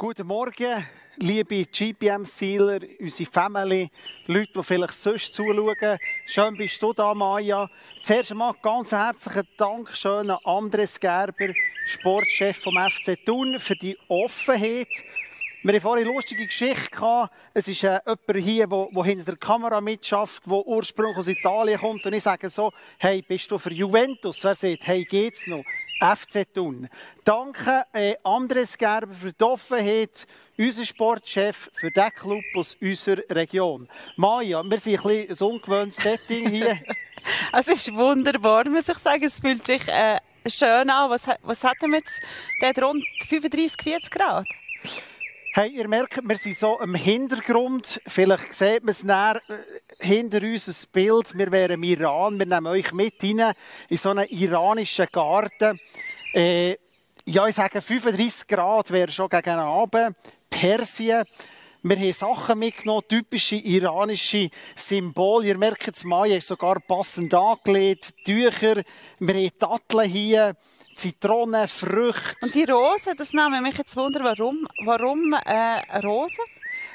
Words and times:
Guten 0.00 0.28
Morgen, 0.28 0.82
liebe 1.16 1.66
GPM-Sealer, 1.66 2.78
unsere 3.00 3.30
Family, 3.30 3.86
Leute, 4.28 4.52
die 4.56 4.62
vielleicht 4.62 4.94
sonst 4.94 5.34
zuschauen. 5.34 5.98
Schön 6.24 6.56
bist 6.56 6.80
du 6.80 6.94
da, 6.94 7.12
Maja. 7.12 7.68
Zuerst 8.00 8.30
einmal 8.30 8.54
ganz 8.62 8.92
herzlichen 8.92 9.46
Dank 9.58 9.94
schön 9.94 10.30
an 10.30 10.38
Andres 10.44 10.98
Gerber, 10.98 11.52
Sportchef 11.84 12.62
vom 12.62 12.78
FC 12.78 13.22
Thun, 13.26 13.60
für 13.60 13.76
die 13.76 13.98
Offenheit. 14.08 14.88
Wir 15.62 15.74
hatten 15.74 15.82
vorhin 15.82 16.06
eine 16.06 16.14
lustige 16.14 16.46
Geschichte. 16.46 17.28
Es 17.52 17.68
ist 17.68 17.84
äh, 17.84 18.00
jemand 18.06 18.42
hier, 18.42 18.66
der 18.66 19.04
hinter 19.04 19.24
der 19.26 19.36
Kamera 19.36 19.82
mitschafft, 19.82 20.46
der 20.46 20.66
ursprünglich 20.66 21.18
aus 21.18 21.28
Italien 21.28 21.78
kommt. 21.78 22.06
Und 22.06 22.14
ich 22.14 22.22
sage 22.22 22.48
so, 22.48 22.72
hey, 22.96 23.20
bist 23.20 23.50
du 23.50 23.58
für 23.58 23.70
Juventus? 23.70 24.42
Wer 24.42 24.54
sagt, 24.54 24.86
hey, 24.86 25.04
geht's 25.04 25.46
noch? 25.46 25.62
FC 26.00 26.46
Thun. 26.52 26.88
Danke 27.24 27.84
äh, 27.92 28.14
Andres 28.24 28.76
Gerber 28.76 29.12
für 29.14 29.32
die 29.32 29.44
Offenheit, 29.44 30.26
unser 30.58 30.84
Sportchef 30.84 31.70
für 31.74 31.90
den 31.90 32.10
Club 32.10 32.42
aus 32.56 32.74
unserer 32.80 33.22
Region. 33.30 33.88
Maja, 34.16 34.62
wir 34.62 34.78
sind 34.78 34.94
ein, 34.94 35.26
bisschen 35.28 35.48
ein 35.48 35.54
ungewöhntes 35.54 35.96
Setting 36.02 36.48
hier. 36.48 36.80
es 37.52 37.68
ist 37.68 37.94
wunderbar, 37.94 38.68
muss 38.68 38.88
ich 38.88 38.98
sagen. 38.98 39.24
Es 39.24 39.38
fühlt 39.38 39.66
sich 39.66 39.86
äh, 39.88 40.18
schön 40.46 40.88
an. 40.90 41.10
Was, 41.10 41.22
was 41.42 41.64
hat 41.64 41.76
wir 41.82 41.96
jetzt? 41.96 42.20
Der 42.62 42.82
rund 42.82 43.04
35, 43.28 43.76
40 43.82 44.10
Grad? 44.10 44.46
Hey, 45.52 45.70
ihr 45.70 45.88
merkt, 45.88 46.20
wir 46.22 46.36
sind 46.36 46.56
so 46.56 46.78
im 46.78 46.94
Hintergrund. 46.94 48.00
Vielleicht 48.06 48.54
sieht 48.54 48.84
man 48.84 48.90
es 48.90 49.02
näher 49.02 49.40
äh, 49.48 50.06
hinter 50.06 50.40
uns 50.42 50.68
ein 50.68 50.88
Bild. 50.92 51.36
Wir 51.36 51.50
wären 51.50 51.72
im 51.72 51.82
Iran. 51.82 52.38
Wir 52.38 52.46
nehmen 52.46 52.68
euch 52.68 52.92
mit 52.92 53.20
rein 53.20 53.52
in 53.88 53.96
so 53.96 54.10
einen 54.10 54.28
iranischen 54.28 55.08
Garten. 55.10 55.80
Äh, 56.32 56.76
ja, 57.24 57.48
ich 57.48 57.56
sage 57.56 57.82
35 57.82 58.46
Grad 58.46 58.92
wäre 58.92 59.10
schon 59.10 59.28
gegen 59.28 59.50
Abend. 59.50 60.14
Persien. 60.48 61.24
Wir 61.82 61.96
haben 61.96 62.12
Sachen 62.12 62.58
mitgenommen, 62.60 63.08
typische 63.08 63.56
iranische 63.56 64.50
Symbole. 64.76 65.48
Ihr 65.48 65.58
merkt 65.58 65.96
es, 65.96 66.04
Maya 66.04 66.36
ist 66.36 66.46
sogar 66.46 66.78
passend 66.78 67.34
angelegt. 67.34 68.14
Tücher. 68.24 68.84
Wir 69.18 69.34
haben 69.34 69.50
Datteln 69.58 70.08
hier. 70.08 70.54
Zitronen, 71.00 71.66
Früchte. 71.66 72.36
Und 72.42 72.54
die 72.54 72.64
Rosen, 72.64 73.16
das 73.16 73.32
nimmt 73.32 73.62
mich 73.62 73.78
jetzt 73.78 73.96
wunder, 73.96 74.20
warum, 74.22 74.68
warum 74.84 75.32
äh, 75.46 75.98
Rosen? 76.00 76.44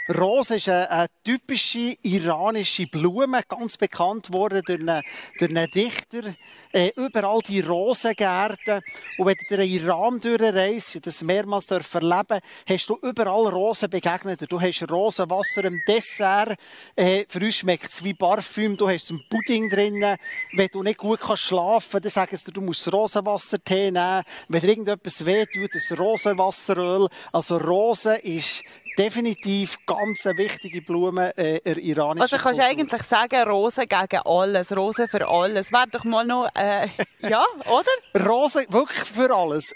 Rose 0.07 0.57
ist 0.57 0.69
eine, 0.69 0.89
eine, 0.89 1.07
typische 1.23 1.95
iranische 2.03 2.85
Blume, 2.85 3.41
ganz 3.47 3.77
bekannt 3.77 4.31
worden 4.31 4.61
durch 4.63 4.79
einen, 4.79 5.01
durch 5.39 5.49
einen 5.49 5.69
Dichter. 5.71 6.35
Äh, 6.71 6.91
überall 6.95 7.39
die 7.39 7.61
Rosengärten. 7.61 8.81
Und 9.17 9.25
wenn 9.25 9.35
du 9.35 9.55
den 9.55 9.67
Iran 9.67 10.19
durchreist, 10.19 11.05
das 11.05 11.23
mehrmals 11.23 11.71
erleben 11.71 12.39
hast 12.67 12.89
du 12.89 12.97
überall 13.01 13.47
Rosen 13.47 13.89
begegnet. 13.89 14.45
Du 14.51 14.61
hast 14.61 14.89
Rosenwasser 14.89 15.65
im 15.65 15.81
Dessert. 15.87 16.55
Äh, 16.95 17.25
für 17.27 17.39
uns 17.39 17.55
schmeckt 17.55 17.89
es 17.89 18.03
wie 18.03 18.13
Parfüm. 18.13 18.77
Du 18.77 18.87
hast 18.87 19.09
einen 19.09 19.23
Pudding 19.27 19.69
drin. 19.69 20.05
Wenn 20.53 20.69
du 20.71 20.83
nicht 20.83 20.99
gut 20.99 21.19
kannst 21.19 21.43
schlafen 21.43 21.91
kannst, 21.93 22.05
dann 22.05 22.11
sagen 22.11 22.37
sie 22.37 22.45
dir, 22.45 22.51
du 22.51 22.61
musst 22.61 22.91
Rosenwassertee 22.93 23.89
nehmen. 23.89 24.23
Wenn 24.49 24.61
dir 24.61 24.69
irgendetwas 24.69 25.25
wehtut, 25.25 25.73
das 25.73 25.97
Rosenwasseröl. 25.97 27.07
Also 27.31 27.57
Rose 27.57 28.15
ist 28.17 28.63
definitiv 28.97 29.77
ganz 29.85 30.25
eine 30.25 30.37
wichtige 30.37 30.81
Blume 30.81 31.35
äh, 31.37 31.59
der 31.61 31.77
iranischen 31.77 32.21
Also 32.21 32.37
kannst 32.37 32.59
du 32.59 32.63
eigentlich 32.63 33.01
sagen, 33.03 33.47
Rosen 33.47 33.85
gegen 33.87 34.21
alles, 34.25 34.75
Rosen 34.75 35.07
für 35.07 35.27
alles. 35.27 35.71
Wäre 35.71 35.87
doch 35.91 36.03
mal 36.03 36.25
noch, 36.25 36.49
äh, 36.55 36.87
ja, 37.19 37.43
oder? 37.65 38.25
Rosen 38.27 38.65
wirklich 38.69 38.99
für 38.99 39.33
alles. 39.35 39.73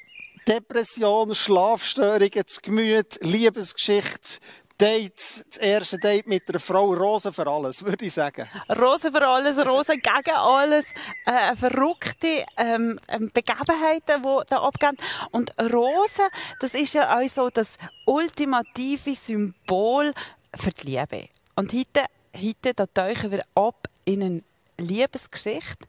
Depression, 0.47 1.35
Schlafstörungen, 1.35 2.43
das 2.45 2.61
Gemüt, 2.61 3.19
Liebesgeschichte, 3.21 4.39
Date, 4.79 5.43
das 5.49 5.57
erste 5.57 5.97
Date 5.97 6.25
mit 6.25 6.47
einer 6.47 6.59
Frau, 6.59 6.93
Rosen 6.93 7.33
für 7.33 7.45
alles, 7.45 7.83
würde 7.83 8.05
ich 8.05 8.13
sagen. 8.13 8.47
Rosen 8.79 9.11
für 9.11 9.27
alles, 9.27 9.57
Rosen 9.65 9.95
gegen 10.01 10.35
alles, 10.35 10.85
äh, 11.25 11.53
verrückte 11.55 12.45
ähm, 12.55 12.97
ähm 13.09 13.29
Begebenheiten, 13.33 14.23
die 14.23 14.39
da 14.47 14.61
abgehen. 14.61 14.95
Und 15.31 15.51
Rosen, 15.59 16.25
das 16.61 16.73
ist 16.75 16.93
ja 16.93 17.19
auch 17.19 17.27
so 17.27 17.49
das 17.49 17.77
ultimative 18.05 19.13
Symbol 19.15 20.13
für 20.55 20.71
die 20.71 20.91
Liebe. 20.91 21.27
Und 21.55 21.73
heute, 21.73 22.05
heute 22.33 22.73
da 22.73 22.85
tauchen 22.85 23.31
wir 23.31 23.43
ab 23.55 23.85
in 24.05 24.23
eine 24.23 24.43
Liebesgeschichte. 24.77 25.87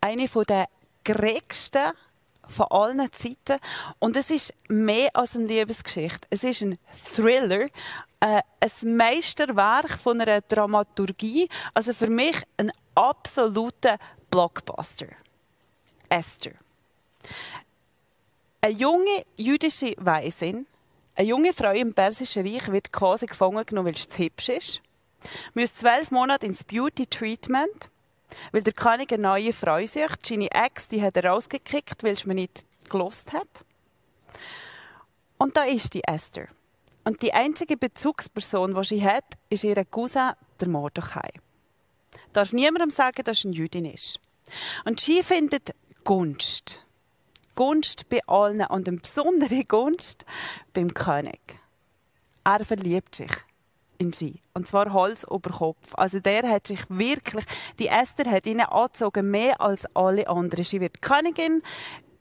Eine 0.00 0.28
der 0.46 0.68
gregsten 1.04 1.92
von 2.46 2.66
allen 2.70 3.10
Zeiten. 3.12 3.60
Und 3.98 4.16
es 4.16 4.30
ist 4.30 4.54
mehr 4.68 5.10
als 5.14 5.36
eine 5.36 5.46
Liebesgeschichte. 5.46 6.28
Es 6.30 6.44
ist 6.44 6.62
ein 6.62 6.78
Thriller, 7.14 7.66
äh, 8.20 8.42
ein 8.60 8.96
Meisterwerk 8.96 9.98
von 9.98 10.20
einer 10.20 10.40
Dramaturgie. 10.42 11.48
Also 11.74 11.92
für 11.92 12.10
mich 12.10 12.36
ein 12.56 12.70
absoluter 12.94 13.98
Blockbuster. 14.30 15.06
Esther. 16.08 16.52
Eine 18.60 18.74
junge 18.74 19.24
jüdische 19.36 19.94
Weisin, 19.96 20.66
eine 21.14 21.28
junge 21.28 21.52
Frau 21.52 21.72
im 21.72 21.94
Persischen 21.94 22.46
Reich 22.46 22.70
wird 22.70 22.92
quasi 22.92 23.26
gefangen 23.26 23.64
genommen, 23.64 23.88
weil 23.88 23.96
sie 23.96 24.08
zu 24.08 24.22
hübsch 24.22 24.48
ist. 24.50 24.80
Muss 25.54 25.74
zwölf 25.74 26.10
Monate 26.10 26.46
ins 26.46 26.64
Beauty 26.64 27.06
Treatment, 27.06 27.90
weil 28.52 28.62
der 28.62 28.72
König 28.72 29.12
eine 29.12 29.22
neue 29.22 29.52
Frau 29.52 29.84
sucht. 29.84 30.26
Seine 30.26 30.50
Ex 30.50 30.88
die 30.88 31.02
hat 31.02 31.16
er 31.16 31.26
rausgekickt, 31.26 32.02
weil 32.04 32.16
sie 32.16 32.26
mir 32.26 32.34
nicht 32.34 32.64
gelost 32.88 33.32
hat. 33.32 33.64
Und 35.38 35.56
da 35.56 35.64
ist 35.64 35.94
die 35.94 36.04
Esther. 36.04 36.48
Und 37.10 37.22
die 37.22 37.34
einzige 37.34 37.76
Bezugsperson, 37.76 38.72
die 38.72 38.84
sie 38.84 39.02
hat, 39.04 39.24
ist 39.48 39.64
ihr 39.64 39.84
Cousin, 39.84 40.30
der 40.60 40.68
Mordechai. 40.68 41.28
Darf 42.32 42.52
niemandem 42.52 42.90
sagen, 42.90 43.24
dass 43.24 43.38
sie 43.38 43.48
eine 43.48 43.56
Jüdin 43.56 43.84
ist. 43.84 44.20
Und 44.84 45.00
sie 45.00 45.24
findet 45.24 45.74
Gunst. 46.04 46.78
Gunst 47.56 48.08
bei 48.10 48.20
allen 48.28 48.64
und 48.64 48.86
eine 48.86 48.98
besondere 48.98 49.64
Gunst 49.64 50.24
beim 50.72 50.94
König. 50.94 51.40
Er 52.44 52.64
verliebt 52.64 53.16
sich 53.16 53.32
in 53.98 54.12
sie. 54.12 54.40
Und 54.54 54.68
zwar 54.68 54.92
Hals 54.92 55.24
über 55.24 55.50
Kopf. 55.50 55.92
Also 55.94 56.20
der 56.20 56.48
hat 56.48 56.68
sich 56.68 56.88
wirklich, 56.90 57.44
die 57.80 57.88
Esther 57.88 58.30
hat 58.30 58.46
ihn 58.46 58.60
angezogen, 58.60 59.32
mehr 59.32 59.60
als 59.60 59.84
alle 59.96 60.28
anderen. 60.28 60.62
Sie 60.64 60.80
wird 60.80 61.02
Königin, 61.02 61.60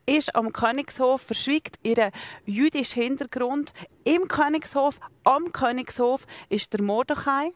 ist 0.10 0.36
am 0.36 0.52
Königshof, 0.52 1.22
verschwiegt 1.22 1.78
ihren 1.84 2.12
jüdischen 2.46 3.04
Hintergrund. 3.04 3.74
Im 4.04 4.28
Königshof, 4.28 5.00
am 5.24 5.52
Königshof, 5.52 6.26
ist 6.50 6.74
der 6.74 6.82
Mordechai, 6.82 7.52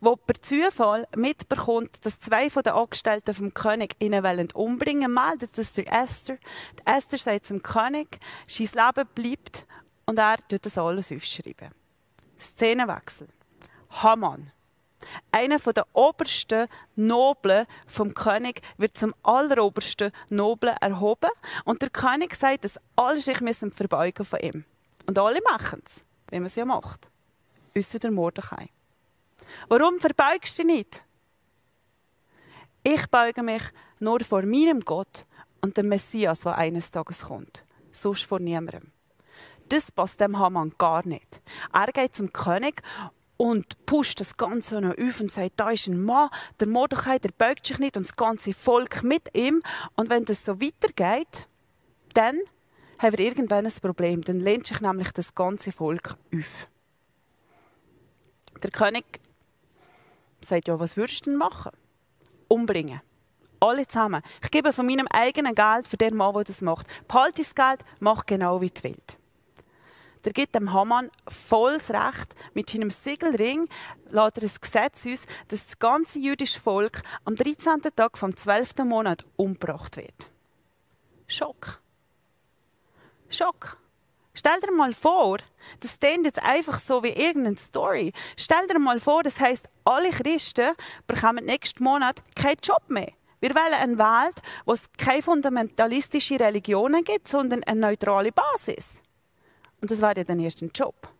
wo 0.00 0.16
per 0.16 0.40
Zufall 0.40 1.06
mitbekommt, 1.16 2.04
dass 2.06 2.20
zwei 2.20 2.50
von 2.50 2.62
den 2.62 2.74
Angestellten 2.74 3.34
vom 3.34 3.52
König 3.52 3.96
ihn 3.98 4.14
umbringen 4.54 5.14
wollen, 5.14 5.30
meldet 5.30 5.58
das 5.58 5.72
der 5.72 5.92
Esther. 5.92 6.38
Die 6.78 6.86
Esther 6.86 7.18
sagt 7.18 7.46
zum 7.46 7.62
König, 7.62 8.18
sein 8.46 8.68
Leben 8.86 9.08
bleibt 9.14 9.66
und 10.06 10.18
er 10.18 10.36
tut 10.48 10.64
das 10.64 10.78
alles 10.78 11.12
aufschreiben. 11.12 11.70
Szenenwechsel. 12.38 13.28
Haman 13.90 14.52
einer 15.30 15.58
der 15.58 15.86
obersten 15.92 16.68
Noblen 16.96 17.66
vom 17.86 18.14
König 18.14 18.60
wird 18.76 18.96
zum 18.96 19.14
allerobersten 19.22 20.12
Noblen 20.30 20.76
erhoben. 20.80 21.30
Und 21.64 21.82
der 21.82 21.90
König 21.90 22.34
sagt, 22.34 22.64
dass 22.64 22.78
alle 22.96 23.20
sich 23.20 23.40
müssen 23.40 23.72
verbeugen 23.72 24.24
von 24.24 24.40
ihm. 24.40 24.64
Und 25.06 25.18
alle 25.18 25.40
machen 25.42 25.82
es, 25.84 26.04
wie 26.30 26.36
man 26.36 26.46
es 26.46 26.56
ja 26.56 26.64
macht. 26.64 27.10
Außer 27.76 27.98
der 27.98 28.10
Mordechai. 28.10 28.68
Warum 29.68 29.98
verbeugst 29.98 30.58
du 30.58 30.64
dich 30.64 30.76
nicht? 30.76 31.04
Ich 32.82 33.06
beuge 33.08 33.42
mich 33.42 33.62
nur 34.00 34.20
vor 34.20 34.42
meinem 34.42 34.80
Gott 34.80 35.26
und 35.60 35.76
dem 35.76 35.88
Messias, 35.88 36.40
der 36.40 36.56
eines 36.56 36.90
Tages 36.90 37.22
kommt. 37.22 37.64
Sonst 37.92 38.24
vor 38.24 38.40
niemandem. 38.40 38.92
Das 39.68 39.92
passt 39.92 40.20
dem 40.20 40.38
Haman 40.38 40.72
gar 40.78 41.06
nicht. 41.06 41.42
Er 41.72 41.92
geht 41.92 42.14
zum 42.14 42.32
König 42.32 42.82
und 43.38 43.86
pusht 43.86 44.20
das 44.20 44.36
Ganze 44.36 44.80
noch 44.80 44.98
auf 44.98 45.20
und 45.20 45.30
sagt, 45.30 45.52
da 45.56 45.70
ist 45.70 45.86
ein 45.86 46.02
Mann, 46.02 46.28
der 46.60 46.66
Mordechai, 46.66 47.18
der 47.18 47.30
beugt 47.30 47.66
sich 47.66 47.78
nicht 47.78 47.96
und 47.96 48.04
das 48.04 48.16
ganze 48.16 48.52
Volk 48.52 49.02
mit 49.02 49.34
ihm. 49.34 49.62
Und 49.94 50.10
wenn 50.10 50.24
das 50.24 50.44
so 50.44 50.60
weitergeht, 50.60 51.46
dann 52.12 52.38
haben 52.98 53.16
wir 53.16 53.24
irgendwann 53.24 53.64
ein 53.64 53.72
Problem. 53.80 54.22
Dann 54.22 54.40
lehnt 54.40 54.66
sich 54.66 54.80
nämlich 54.80 55.12
das 55.12 55.34
ganze 55.34 55.70
Volk 55.70 56.16
auf. 56.34 56.68
Der 58.60 58.70
König 58.70 59.04
sagt, 60.40 60.66
ja, 60.66 60.78
was 60.78 60.96
würdest 60.96 61.24
du 61.24 61.30
denn 61.30 61.38
machen? 61.38 61.70
Umbringen. 62.48 63.00
Alle 63.60 63.86
zusammen. 63.86 64.22
Ich 64.42 64.50
gebe 64.50 64.72
von 64.72 64.86
meinem 64.86 65.06
eigenen 65.12 65.54
Geld 65.54 65.86
für 65.86 65.96
den 65.96 66.16
Mann, 66.16 66.34
der 66.34 66.44
das 66.44 66.60
macht. 66.60 66.86
Behalte 67.06 67.42
das 67.42 67.54
Geld, 67.54 67.84
mach 68.00 68.26
genau 68.26 68.60
wie 68.60 68.70
du 68.70 68.82
willst 68.82 69.18
der 70.24 70.32
gibt 70.32 70.54
dem 70.54 70.72
Haman 70.72 71.10
volles 71.26 71.90
Recht. 71.90 72.34
Mit 72.54 72.70
seinem 72.70 72.90
Siegelring 72.90 73.68
lässt 74.10 74.38
er 74.38 74.42
ein 74.42 74.56
Gesetz 74.60 75.06
aus, 75.06 75.26
dass 75.48 75.66
das 75.66 75.78
ganze 75.78 76.18
jüdische 76.18 76.60
Volk 76.60 77.02
am 77.24 77.36
13. 77.36 77.80
Tag 77.94 78.18
vom 78.18 78.36
12. 78.36 78.76
Monat 78.84 79.24
umgebracht 79.36 79.96
wird. 79.96 80.30
Schock. 81.26 81.80
Schock. 83.28 83.78
Stell 84.34 84.60
dir 84.60 84.72
mal 84.72 84.94
vor, 84.94 85.38
das 85.80 85.98
klingt 85.98 86.24
jetzt 86.24 86.42
einfach 86.42 86.78
so 86.78 87.02
wie 87.02 87.08
irgendeine 87.08 87.56
Story. 87.56 88.12
Stell 88.36 88.66
dir 88.68 88.78
mal 88.78 89.00
vor, 89.00 89.24
das 89.24 89.40
heißt, 89.40 89.68
alle 89.84 90.10
Christen 90.10 90.74
bekommen 91.08 91.44
nächsten 91.44 91.82
Monat 91.82 92.20
keinen 92.36 92.58
Job 92.62 92.88
mehr. 92.88 93.12
Wir 93.40 93.50
wollen 93.54 93.74
eine 93.74 93.98
Welt, 93.98 94.36
wo 94.64 94.72
es 94.72 94.90
keine 94.96 95.22
fundamentalistische 95.22 96.38
Religionen 96.38 97.02
gibt, 97.04 97.28
sondern 97.28 97.62
eine 97.64 97.80
neutrale 97.80 98.32
Basis. 98.32 99.00
Und 99.80 99.90
das 99.90 100.00
war 100.00 100.16
ja 100.16 100.24
dann 100.24 100.40
erst 100.40 100.62
ein 100.62 100.70
Job. 100.74 101.12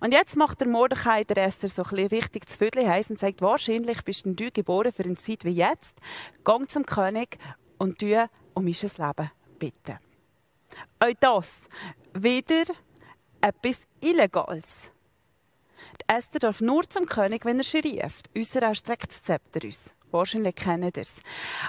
Und 0.00 0.12
jetzt 0.12 0.36
macht 0.36 0.60
der 0.60 0.68
Mordechai 0.68 1.24
der 1.24 1.44
Esther 1.44 1.68
so 1.68 1.82
ein 1.82 2.06
richtig 2.06 2.48
zu 2.48 2.58
Viertel 2.58 2.88
heiß 2.88 3.10
und 3.10 3.18
sagt, 3.18 3.40
wahrscheinlich 3.40 4.04
bist 4.04 4.26
du 4.26 4.50
geboren 4.50 4.92
für 4.92 5.04
eine 5.04 5.16
Zeit 5.16 5.44
wie 5.44 5.50
jetzt. 5.50 5.98
Geh 6.44 6.66
zum 6.66 6.84
König 6.84 7.38
und 7.78 7.98
tu 7.98 8.28
um 8.54 8.64
mein 8.64 8.74
Leben 8.74 9.30
bitten. 9.58 9.98
Auch 10.98 11.12
das 11.20 11.62
wieder 12.14 12.64
etwas 13.40 13.86
Illegales. 14.00 14.90
Die 16.00 16.14
Esther 16.14 16.40
darf 16.40 16.60
nur 16.60 16.88
zum 16.88 17.06
König, 17.06 17.44
wenn 17.44 17.58
er 17.58 17.64
sie 17.64 17.78
rief. 17.78 18.20
Unser 18.36 18.62
erstreckt 18.62 19.10
das 19.10 19.22
Zepter 19.22 19.64
uns. 19.64 19.94
Wahrscheinlich 20.10 20.56
kennen 20.56 20.90
ihr 20.94 21.00
es. 21.00 21.14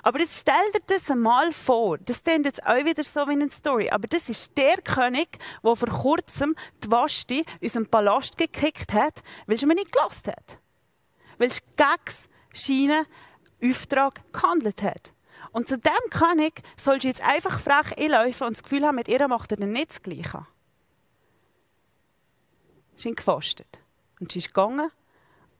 Aber 0.04 0.20
jetzt 0.20 0.40
stell 0.40 0.72
dir 0.74 0.82
das 0.88 1.10
einmal 1.12 1.52
vor. 1.52 1.98
Das 2.00 2.24
klingt 2.24 2.46
jetzt 2.46 2.66
auch 2.66 2.84
wieder 2.84 3.04
so 3.04 3.28
wie 3.28 3.34
eine 3.34 3.50
Story. 3.50 3.90
Aber 3.90 4.08
das 4.08 4.30
ist 4.30 4.58
der 4.58 4.78
König, 4.78 5.38
der 5.64 5.76
vor 5.76 5.90
kurzem 5.90 6.56
die 6.84 6.90
Vashti 6.90 7.46
aus 7.64 7.74
dem 7.74 7.88
Palast 7.88 8.38
gekickt 8.38 8.94
hat, 8.94 9.22
weil 9.46 9.58
sie 9.58 9.66
mir 9.66 9.76
nicht 9.76 9.92
gelassen 9.92 10.32
hat. 10.32 10.60
Weil 11.38 11.52
sie 11.52 11.62
gegen 11.76 12.18
seinen 12.54 13.06
Auftrag 13.64 14.22
gehandelt 14.34 14.82
hat. 14.82 15.14
Und 15.52 15.68
zu 15.68 15.78
dem 15.78 16.10
König 16.10 16.62
sollst 16.78 17.04
du 17.04 17.08
jetzt 17.08 17.24
einfach 17.24 17.60
frech 17.60 17.98
einlaufen 17.98 18.48
und 18.48 18.58
das 18.58 18.64
Gefühl 18.64 18.86
haben, 18.86 18.96
mit 18.96 19.08
ihr 19.08 19.28
macht 19.28 19.52
er 19.52 19.58
dann 19.58 19.72
nicht 19.72 19.90
das 19.90 20.02
Gleiche. 20.02 20.48
Sie 22.96 23.04
sind 23.04 23.18
gefastet. 23.18 23.80
Und 24.20 24.32
sie 24.32 24.40
ist 24.40 24.48
gegangen 24.48 24.92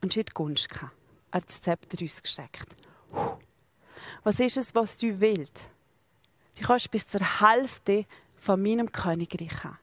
und 0.02 0.14
sie 0.14 0.20
hat 0.20 0.34
Gunst 0.34 0.70
gehabt. 0.70 0.94
Hat 1.32 1.48
das 1.48 1.62
Zepter 1.62 2.04
ausgesteckt. 2.04 2.76
Was 4.24 4.40
ist 4.40 4.58
es, 4.58 4.76
was 4.76 4.98
du 4.98 5.20
willst? 5.20 5.70
Du 6.58 6.64
kannst 6.64 6.92
bis 6.92 7.08
zur 7.08 7.22
Hälfte 7.42 8.06
von 8.36 8.62
meinem 8.62 8.92
Königreich 8.92 9.64
haben. 9.64 9.80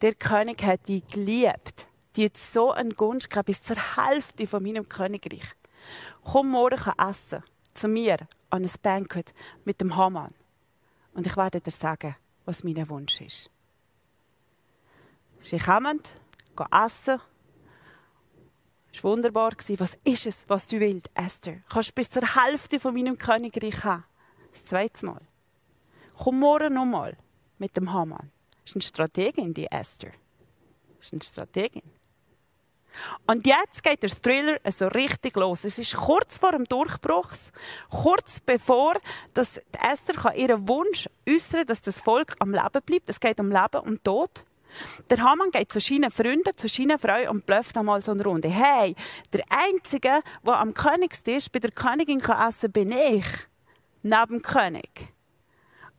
Der 0.00 0.14
König 0.14 0.62
hat 0.62 0.88
dich 0.88 1.06
geliebt. 1.06 1.86
Die 2.16 2.26
hat 2.26 2.36
so 2.36 2.72
eine 2.72 2.94
Gunst 2.94 3.30
gehabt, 3.30 3.46
bis 3.46 3.62
zur 3.62 3.76
Hälfte 3.96 4.46
von 4.46 4.62
meinem 4.62 4.88
Königreich. 4.88 5.54
Komm 6.22 6.50
morgen 6.50 6.92
essen. 6.98 7.42
Zu 7.74 7.88
mir 7.88 8.18
an 8.50 8.64
ein 8.64 8.70
Banquet 8.82 9.32
mit 9.64 9.80
dem 9.80 9.96
Hamann. 9.96 10.34
Und 11.14 11.26
ich 11.26 11.36
werde 11.36 11.60
dir 11.60 11.70
sagen, 11.70 12.16
was 12.44 12.64
mein 12.64 12.88
Wunsch 12.88 13.20
ist. 13.20 13.50
Sie 15.40 15.58
kommen, 15.58 16.00
gehen 16.56 16.66
essen 16.72 17.20
es 18.92 19.02
war 19.02 19.12
wunderbar. 19.12 19.52
Was 19.78 19.98
ist 20.04 20.26
es, 20.26 20.44
was 20.48 20.66
du 20.66 20.78
willst, 20.78 21.10
Esther? 21.14 21.54
Du 21.54 21.68
kannst 21.68 21.94
bis 21.94 22.10
zur 22.10 22.22
Hälfte 22.22 22.78
von 22.78 22.94
meinem 22.94 23.16
Königreich 23.16 23.84
haben. 23.84 24.04
Das 24.50 24.64
zweite 24.64 25.06
Mal. 25.06 25.20
Komm 26.16 26.40
morgen 26.40 26.74
nochmal 26.74 27.16
mit 27.58 27.76
dem 27.76 27.92
Hamann. 27.92 28.30
Das 28.60 28.70
ist 28.70 28.76
eine 28.76 28.82
Strategin, 28.82 29.54
die 29.54 29.66
Esther. 29.66 30.12
Das 30.98 31.06
ist 31.06 31.12
eine 31.14 31.22
Strategin. 31.22 31.82
Und 33.26 33.46
jetzt 33.46 33.82
geht 33.82 34.02
der 34.02 34.10
Thriller 34.10 34.58
so 34.66 34.86
richtig 34.88 35.36
los. 35.36 35.64
Es 35.64 35.78
ist 35.78 35.96
kurz 35.96 36.38
vor 36.38 36.52
dem 36.52 36.64
Durchbruch, 36.64 37.30
kurz 37.88 38.40
bevor 38.40 38.96
dass 39.32 39.60
Esther 39.90 40.34
ihren 40.34 40.68
Wunsch 40.68 41.08
äußern 41.28 41.60
kann, 41.60 41.66
dass 41.68 41.80
das 41.80 42.00
Volk 42.00 42.34
am 42.38 42.52
Leben 42.52 42.82
bleibt. 42.84 43.08
Es 43.08 43.18
geht 43.18 43.40
um 43.40 43.50
Leben 43.50 43.80
und 43.80 44.04
Tod. 44.04 44.44
Der 45.10 45.18
Hamann 45.18 45.50
geht 45.50 45.72
zu 45.72 45.80
seinen 45.80 46.10
Freunden, 46.10 46.56
zu 46.56 46.68
seiner 46.68 46.98
Frau 46.98 47.30
und 47.30 47.46
blöfft 47.46 47.76
einmal 47.76 48.02
so 48.02 48.12
eine 48.12 48.24
Runde. 48.24 48.48
Hey, 48.48 48.94
der 49.32 49.44
Einzige, 49.50 50.22
der 50.46 50.60
am 50.60 50.74
Königstisch 50.74 51.48
bei 51.50 51.58
der 51.58 51.70
Königin 51.70 52.20
kann 52.20 52.48
essen 52.48 52.72
kann, 52.72 52.88
bin 52.88 52.92
ich. 52.92 53.26
Neben 54.02 54.38
dem 54.38 54.42
König. 54.42 55.12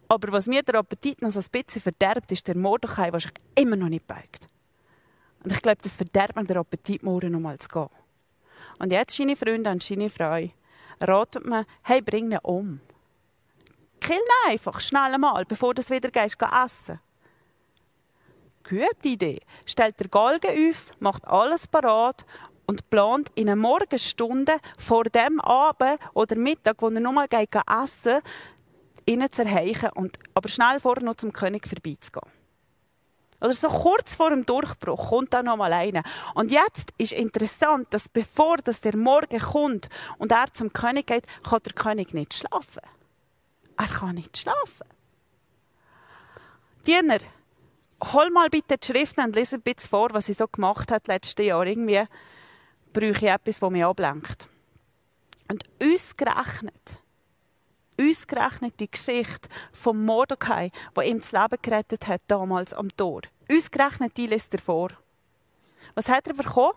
Aber 0.08 0.32
was 0.32 0.48
mir 0.48 0.62
der 0.64 0.76
Appetit 0.76 1.22
noch 1.22 1.32
so 1.32 1.40
ein 1.40 1.46
bisschen 1.52 1.82
verderbt, 1.82 2.32
ist 2.32 2.48
der 2.48 2.58
Mordechai, 2.58 3.10
der 3.10 3.20
sich 3.20 3.32
immer 3.56 3.76
noch 3.76 3.90
nicht 3.90 4.06
beugt. 4.06 4.48
Und 5.44 5.52
ich 5.52 5.62
glaube, 5.62 5.82
das 5.82 5.96
verderbt 5.96 6.36
mir 6.36 6.44
den 6.44 6.58
Appetit, 6.58 7.04
morgen 7.04 7.32
noch 7.32 7.40
mal 7.40 7.58
zu 7.58 7.70
gehen. 7.70 7.90
Und 8.80 8.92
jetzt 8.92 9.16
seine 9.16 9.36
Freunde 9.36 9.70
und 9.70 9.84
seine 9.84 10.10
Frau 10.10 10.50
raten 11.00 11.50
mir, 11.50 11.66
hey, 11.84 12.02
bring 12.02 12.32
ihn 12.32 12.40
um. 12.44 12.80
Kill 14.00 14.18
ihn 14.18 14.52
einfach, 14.52 14.82
schnell 14.82 15.14
einmal, 15.14 15.46
bevor 15.46 15.74
du 15.74 15.82
wieder 15.90 16.12
gehst, 16.12 16.38
essen 16.42 17.00
gute 18.64 19.08
Idee. 19.08 19.42
Stellt 19.66 20.00
der 20.00 20.08
Galgen 20.08 20.70
auf, 20.70 20.92
macht 21.00 21.28
alles 21.28 21.68
parat 21.68 22.26
und 22.66 22.90
plant 22.90 23.30
in 23.36 23.50
einer 23.50 23.56
Morgenstunde 23.56 24.54
vor 24.78 25.04
dem 25.04 25.40
Abend 25.42 26.00
oder 26.14 26.36
Mittag, 26.36 26.82
wo 26.82 26.90
er 26.90 27.00
nochmal 27.00 27.28
essen 27.32 28.22
geht, 28.22 28.24
ihn 29.06 29.32
zu 29.32 29.44
erreichen 29.44 29.90
und 29.96 30.18
aber 30.34 30.50
schnell 30.50 30.80
vorher 30.80 31.04
noch 31.04 31.16
zum 31.16 31.34
König 31.34 31.68
vorbeizugehen. 31.68 32.32
Oder 33.42 33.54
so 33.54 33.68
kurz 33.68 34.16
vor 34.16 34.30
dem 34.30 34.46
Durchbruch 34.46 35.10
kommt 35.10 35.34
er 35.34 35.44
noch 35.44 35.58
mal 35.58 35.74
einer. 35.74 36.04
Und 36.34 36.50
jetzt 36.50 36.94
ist 36.98 37.12
interessant, 37.12 37.88
dass 37.94 38.08
bevor 38.08 38.58
dass 38.58 38.80
der 38.80 38.96
Morgen 38.96 39.40
kommt 39.40 39.90
und 40.18 40.32
er 40.32 40.46
zum 40.54 40.72
König 40.72 41.08
geht, 41.08 41.28
kann 41.44 41.60
der 41.66 41.74
König 41.74 42.14
nicht 42.14 42.34
schlafen. 42.34 42.82
Er 43.78 43.88
kann 43.88 44.16
nicht 44.16 44.38
schlafen. 44.38 44.88
Diener, 46.88 47.18
hol 48.12 48.30
mal 48.32 48.50
bitte 48.50 48.78
die 48.78 48.86
Schriften 48.86 49.24
und 49.24 49.36
lese 49.36 49.56
ein 49.56 49.62
bisschen 49.62 49.90
vor, 49.90 50.10
was 50.12 50.26
sie 50.26 50.34
so 50.34 50.48
gemacht 50.48 50.92
hat 50.92 51.08
letztes 51.08 51.46
Jahr. 51.46 51.66
Irgendwie 51.66 52.04
brauche 52.92 53.12
ich 53.12 53.24
etwas, 53.24 53.60
das 53.60 53.70
mich 53.70 53.84
ablenkt. 53.84 54.50
Und 55.50 55.64
uns 55.80 56.16
gerechnet, 56.18 57.00
die 58.80 58.90
Geschichte 58.90 59.50
von 59.72 60.04
Mordecai, 60.04 60.72
der 60.96 61.04
ihm 61.04 61.20
das 61.20 61.32
Leben 61.32 61.58
gerettet 61.62 62.08
hat, 62.08 62.22
damals 62.28 62.74
am 62.74 62.90
Tor. 62.96 63.22
Uns 63.50 63.70
gerechnet, 63.70 64.18
die 64.18 64.28
liest 64.28 64.54
er 64.54 64.62
vor. 64.62 64.90
Was 65.96 66.10
hat 66.10 66.28
er 66.28 66.34
bekommen? 66.34 66.74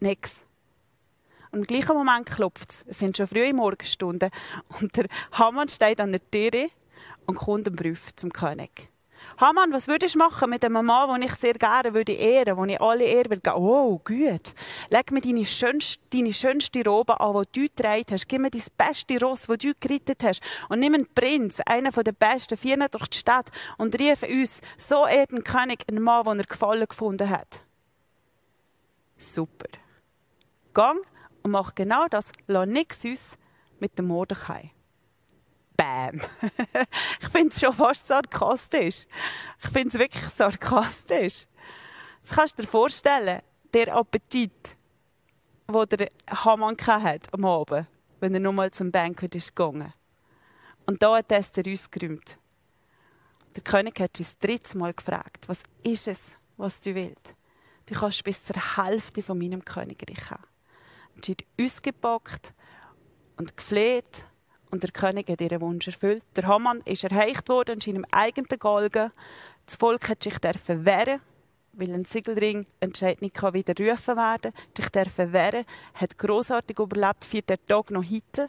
Nichts. 0.00 0.42
Und 1.52 1.60
im 1.60 1.66
gleichen 1.66 1.94
Moment 1.94 2.26
klopft 2.26 2.70
es. 2.70 2.84
Es 2.88 2.98
sind 2.98 3.16
schon 3.16 3.26
frühe 3.26 3.52
Morgenstunden. 3.52 4.30
Und 4.80 4.96
der 4.96 5.06
Hamann 5.32 5.68
steht 5.68 6.00
an 6.00 6.12
der 6.12 6.30
Tür 6.30 6.68
und 7.26 7.36
kommt 7.36 7.68
einen 7.68 7.76
Brief 7.76 8.14
zum 8.16 8.32
König. 8.32 8.91
Hamann, 9.38 9.72
was 9.72 9.88
würdest 9.88 10.14
du 10.14 10.18
machen 10.18 10.50
mit 10.50 10.64
einem 10.64 10.84
Mann, 10.84 11.20
den 11.20 11.28
ich 11.28 11.34
sehr 11.34 11.54
gerne 11.54 11.94
würde 11.94 12.12
ehren, 12.12 12.56
wo 12.56 12.64
ich 12.64 12.80
alle 12.80 13.04
ehren 13.04 13.30
würde? 13.30 13.52
Oh, 13.54 13.98
gut. 13.98 14.54
Leg 14.90 15.10
mir 15.10 15.20
deine 15.20 15.44
schönste, 15.44 16.02
deine 16.12 16.32
schönste 16.32 16.84
Robe 16.84 17.18
an, 17.20 17.44
die 17.52 17.60
du 17.60 17.74
getragen 17.74 18.04
hast. 18.10 18.28
Gib 18.28 18.40
mir 18.40 18.50
dein 18.50 18.62
beste 18.76 19.20
Ross, 19.20 19.42
das 19.42 19.58
du 19.58 19.72
gerettet 19.78 20.22
hast. 20.24 20.40
Und 20.68 20.80
nimm 20.80 20.94
einen 20.94 21.06
Prinz, 21.14 21.60
einen 21.66 21.92
der 21.92 22.12
besten, 22.12 22.56
vier 22.56 22.76
durch 22.88 23.08
die 23.08 23.18
Stadt 23.18 23.50
und 23.78 23.98
rief 23.98 24.22
uns, 24.22 24.60
so 24.76 25.06
ehrt 25.06 25.32
ein 25.32 25.44
König 25.44 25.84
einen 25.88 26.02
Mann, 26.02 26.24
den 26.24 26.40
er 26.40 26.46
gefallen 26.46 26.86
gefunden 26.88 27.28
hat. 27.30 27.64
Super. 29.16 29.68
Gang 30.74 31.00
und 31.42 31.50
mach 31.50 31.74
genau 31.74 32.06
das. 32.08 32.32
Lass 32.46 32.66
nichts 32.66 33.04
uns 33.04 33.38
mit 33.78 33.98
dem 33.98 34.06
Mordechai. 34.06 34.72
Bam. 35.82 36.20
ich 37.20 37.28
finde 37.28 37.48
es 37.48 37.60
schon 37.60 37.72
fast 37.72 38.06
sarkastisch. 38.06 39.06
Ich 39.62 39.70
finde 39.70 39.88
es 39.88 39.98
wirklich 39.98 40.24
sarkastisch. 40.24 41.46
Das 42.20 42.30
kannst 42.30 42.56
du 42.56 42.62
dir 42.62 42.68
vorstellen, 42.68 43.42
der 43.74 43.96
Appetit, 43.96 44.76
den 45.68 45.86
der 45.88 46.08
Hamann 46.30 46.76
hat 46.86 47.22
am 47.32 47.44
Abend, 47.44 47.86
wenn 48.20 48.34
er 48.34 48.40
nochmal 48.40 48.70
zum 48.70 48.92
Banquet 48.92 49.34
ist 49.34 49.56
gegangen. 49.56 49.92
Und 50.86 51.02
da 51.02 51.16
hat 51.16 51.32
Esther 51.32 51.64
ausgeräumt. 51.66 52.38
Der 53.56 53.62
König 53.64 53.98
hat 53.98 54.16
sich 54.16 54.26
das 54.26 54.38
dritte 54.38 54.78
Mal 54.78 54.94
gefragt, 54.94 55.48
was 55.48 55.64
ist 55.82 56.06
es, 56.06 56.36
was 56.56 56.80
du 56.80 56.94
willst? 56.94 57.34
Du 57.86 57.94
kannst 57.94 58.22
bis 58.22 58.44
zur 58.44 58.76
Hälfte 58.76 59.20
von 59.20 59.36
meinem 59.36 59.64
Königreich 59.64 60.30
haben. 60.30 60.44
Sie 61.24 61.32
hat 61.32 61.44
ausgepackt 61.60 62.52
und 63.36 63.56
gefleht 63.56 64.28
und 64.72 64.82
der 64.82 64.90
König 64.90 65.28
hat 65.28 65.40
ihren 65.40 65.60
Wunsch 65.60 65.86
erfüllt. 65.86 66.24
Der 66.34 66.48
Hamann 66.48 66.80
ist 66.84 67.04
erreicht 67.04 67.48
worden 67.48 67.74
in 67.74 67.80
seinem 67.80 68.06
eigenen 68.10 68.58
Galgen. 68.58 69.12
Das 69.66 69.76
Volk 69.76 70.08
hat 70.08 70.22
sich 70.22 70.42
wehren 70.42 71.20
weil 71.74 71.92
ein 71.92 72.04
Siegelring 72.04 72.66
entscheidend 72.80 73.22
nicht 73.22 73.42
widerrufen 73.42 74.16
werden 74.16 74.52
kann. 74.52 74.74
Sich 74.76 74.88
dürfen 74.90 75.32
wehren, 75.32 75.64
hat 75.94 76.18
grossartig 76.18 76.78
überlebt, 76.78 77.24
vier 77.24 77.44
Tag 77.44 77.90
noch 77.90 78.04
heute. 78.04 78.48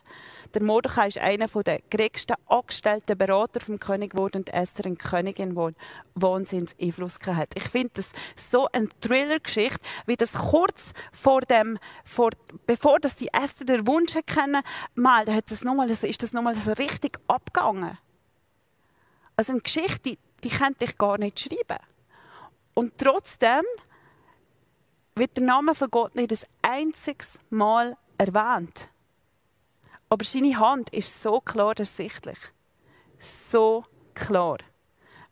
Der 0.54 0.62
Mordechai 0.62 1.08
ist 1.08 1.18
einer 1.18 1.48
der 1.48 1.80
geregsten 1.90 2.36
angestellten 2.48 3.18
Berater 3.18 3.62
vom 3.62 3.80
König 3.80 4.12
geworden 4.12 4.38
und 4.38 4.54
Esther 4.54 4.86
eine 4.86 4.96
Königin, 4.96 5.56
die 5.56 5.76
Wahnsinns 6.16 6.76
Einfluss 6.80 7.18
hat. 7.26 7.50
Ich 7.56 7.70
finde 7.70 7.92
das 7.96 8.12
so 8.36 8.68
eine 8.72 8.90
Thriller-Geschichte, 9.02 9.80
wie 10.06 10.16
das 10.16 10.34
kurz 10.34 10.94
vor 11.12 11.42
dem, 11.42 11.80
vor, 12.04 12.32
bevor 12.68 13.00
das 13.00 13.16
die 13.16 13.30
Esther 13.34 13.66
den 13.66 13.88
Wunsch 13.88 14.14
kennen, 14.26 14.62
mal, 14.96 15.26
hat 15.28 15.50
das 15.50 15.64
noch 15.64 15.76
mal, 15.76 15.90
ist 15.90 16.24
das 16.24 16.34
nochmal 16.34 16.56
so 16.56 16.74
richtig 16.74 17.20
abgegangen. 17.28 17.98
Also 19.36 19.54
eine 19.54 19.62
Geschichte, 19.62 20.00
die, 20.02 20.20
die 20.44 20.50
könnte 20.50 20.86
ich 20.86 20.98
gar 20.98 21.18
nicht 21.18 21.40
schreiben 21.40 21.80
Und 22.74 22.98
trotzdem 22.98 23.64
wird 25.16 25.38
der 25.38 25.44
Name 25.44 25.76
von 25.76 25.90
Gott 25.92 26.16
nicht 26.16 26.32
ein 26.32 26.40
einziges 26.62 27.40
Mal 27.50 27.98
erwähnt. 28.18 28.90
Aber 30.10 30.24
seine 30.24 30.58
Hand 30.60 30.90
ist 30.92 31.22
so 31.22 31.40
klar 31.40 31.78
ersichtlich. 31.78 32.38
So 33.20 33.84
klar. 34.14 34.58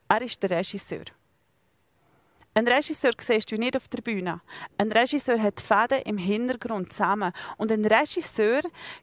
Er 0.07 0.21
ist 0.21 0.41
der 0.43 0.51
Regisseur. 0.51 1.05
Ein 2.53 2.67
Regisseur 2.67 3.13
siehst 3.17 3.50
du 3.50 3.55
nicht 3.55 3.77
auf 3.77 3.88
der 3.88 4.01
Bühne. 4.01 4.41
Ein 4.77 4.91
Regisseur 4.91 5.41
hat 5.41 5.62
Fäden 5.62 6.01
im 6.03 6.17
Hintergrund 6.17 6.91
zusammen. 6.91 7.31
Und 7.55 7.72
ein 7.72 7.86
Regisseur 7.86 8.60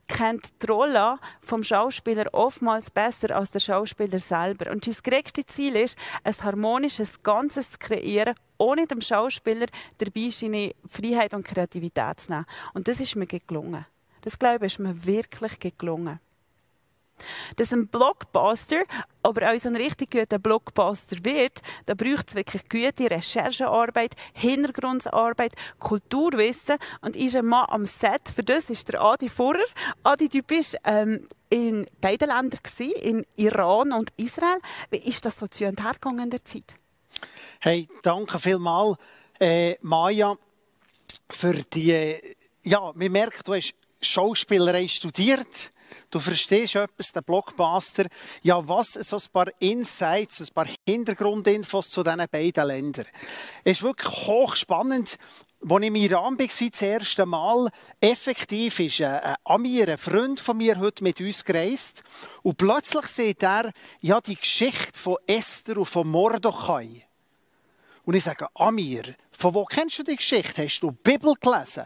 kennt 0.06 0.62
die 0.62 0.66
Rolle 0.66 1.18
vom 1.40 1.62
Schauspieler 1.62 2.26
oftmals 2.32 2.90
besser 2.90 3.34
als 3.34 3.50
der 3.52 3.60
Schauspieler 3.60 4.18
selber. 4.18 4.70
Und 4.70 4.84
sein 4.84 4.96
größtes 5.02 5.46
Ziel 5.46 5.76
ist, 5.76 5.96
ein 6.24 6.34
harmonisches 6.42 7.22
Ganzes 7.22 7.70
zu 7.70 7.78
kreieren, 7.78 8.34
ohne 8.58 8.86
dem 8.86 9.00
Schauspieler 9.00 9.66
dabei 9.96 10.28
seine 10.28 10.74
Freiheit 10.84 11.32
und 11.32 11.46
Kreativität 11.46 12.20
zu 12.20 12.32
nehmen. 12.32 12.46
Und 12.74 12.86
das 12.86 13.00
ist 13.00 13.16
mir 13.16 13.26
gelungen. 13.26 13.86
Das 14.20 14.38
glaube 14.38 14.66
ich, 14.66 14.74
ist 14.74 14.78
mir 14.78 15.06
wirklich 15.06 15.78
gelungen. 15.78 16.20
Dass 17.56 17.72
ein 17.72 17.88
Blockbuster, 17.88 18.82
aber 19.22 19.50
auch 19.50 19.58
so 19.58 19.68
ein 19.68 19.76
richtig 19.76 20.10
guter 20.10 20.38
Blockbuster 20.38 21.24
wird, 21.24 21.60
da 21.86 21.94
braucht 21.94 22.28
es 22.28 22.34
wirklich 22.34 22.68
gute 22.68 23.10
Recherchearbeit, 23.10 24.14
Hintergrundarbeit, 24.32 25.52
Kulturwissen 25.78 26.76
und 27.00 27.16
ist 27.16 27.36
ein 27.36 27.46
Mann 27.46 27.66
am 27.68 27.84
Set. 27.84 28.28
Für 28.34 28.42
das 28.42 28.70
ist 28.70 28.88
der 28.88 29.00
Adi 29.00 29.28
Furrer. 29.28 29.58
Adi, 30.02 30.28
du 30.28 30.42
bist 30.42 30.76
ähm, 30.84 31.26
in 31.50 31.86
beiden 32.00 32.28
Ländern 32.28 32.60
gewesen, 32.62 32.92
in 32.92 33.26
Iran 33.36 33.92
und 33.92 34.10
Israel. 34.16 34.58
Wie 34.90 34.98
ist 34.98 35.24
das 35.24 35.38
so 35.38 35.46
zu 35.46 35.66
und 35.66 35.82
her 35.82 35.94
gegangen 35.94 36.24
in 36.24 36.30
der 36.30 36.44
Zeit? 36.44 36.74
Hey, 37.60 37.88
danke 38.02 38.38
vielmals, 38.38 38.96
äh, 39.40 39.76
Maja, 39.80 40.36
für 41.30 41.54
die. 41.54 42.14
Ja, 42.62 42.92
man 42.94 43.12
merkt, 43.12 43.48
du 43.48 43.54
hast 43.54 43.74
Schauspielerei 44.00 44.86
studiert. 44.88 45.70
Du 46.10 46.20
verstehst 46.20 46.76
etwas, 46.76 47.12
den 47.12 47.22
Blockbuster. 47.22 48.06
Ja, 48.42 48.66
was 48.66 48.94
so 48.94 49.16
ein 49.16 49.22
paar 49.32 49.48
Insights, 49.58 50.40
ein 50.40 50.54
paar 50.54 50.66
Hintergrundinfos 50.86 51.90
zu 51.90 52.02
diesen 52.02 52.24
beiden 52.30 52.66
Ländern. 52.66 53.06
Es 53.64 53.78
ist 53.78 53.82
wirklich 53.82 54.26
hochspannend. 54.26 55.18
Als 55.60 55.80
ich 55.80 55.86
im 55.88 55.94
Iran 55.96 56.38
war, 56.38 56.46
das 56.46 56.82
erste 56.82 57.26
Mal, 57.26 57.68
effektiv 58.00 58.78
ist 58.78 59.00
ein 59.00 59.34
Amir, 59.44 59.88
ein 59.88 59.98
Freund 59.98 60.38
von 60.38 60.56
mir, 60.56 60.78
heute 60.78 61.02
mit 61.02 61.20
uns 61.20 61.44
gereist. 61.44 62.04
Und 62.42 62.56
plötzlich 62.56 63.06
sieht 63.06 63.42
er 63.42 63.72
ja, 64.00 64.20
die 64.20 64.36
Geschichte 64.36 64.96
von 64.96 65.16
Esther 65.26 65.78
und 65.78 65.86
von 65.86 66.08
Mordechai. 66.08 67.08
Und 68.04 68.14
ich 68.14 68.24
sage, 68.24 68.46
Amir, 68.54 69.16
von 69.32 69.52
wo 69.52 69.64
kennst 69.64 69.98
du 69.98 70.02
die 70.02 70.16
Geschichte? 70.16 70.64
Hast 70.64 70.80
du 70.80 70.92
die 70.92 70.96
Bibel 71.02 71.34
gelesen? 71.40 71.84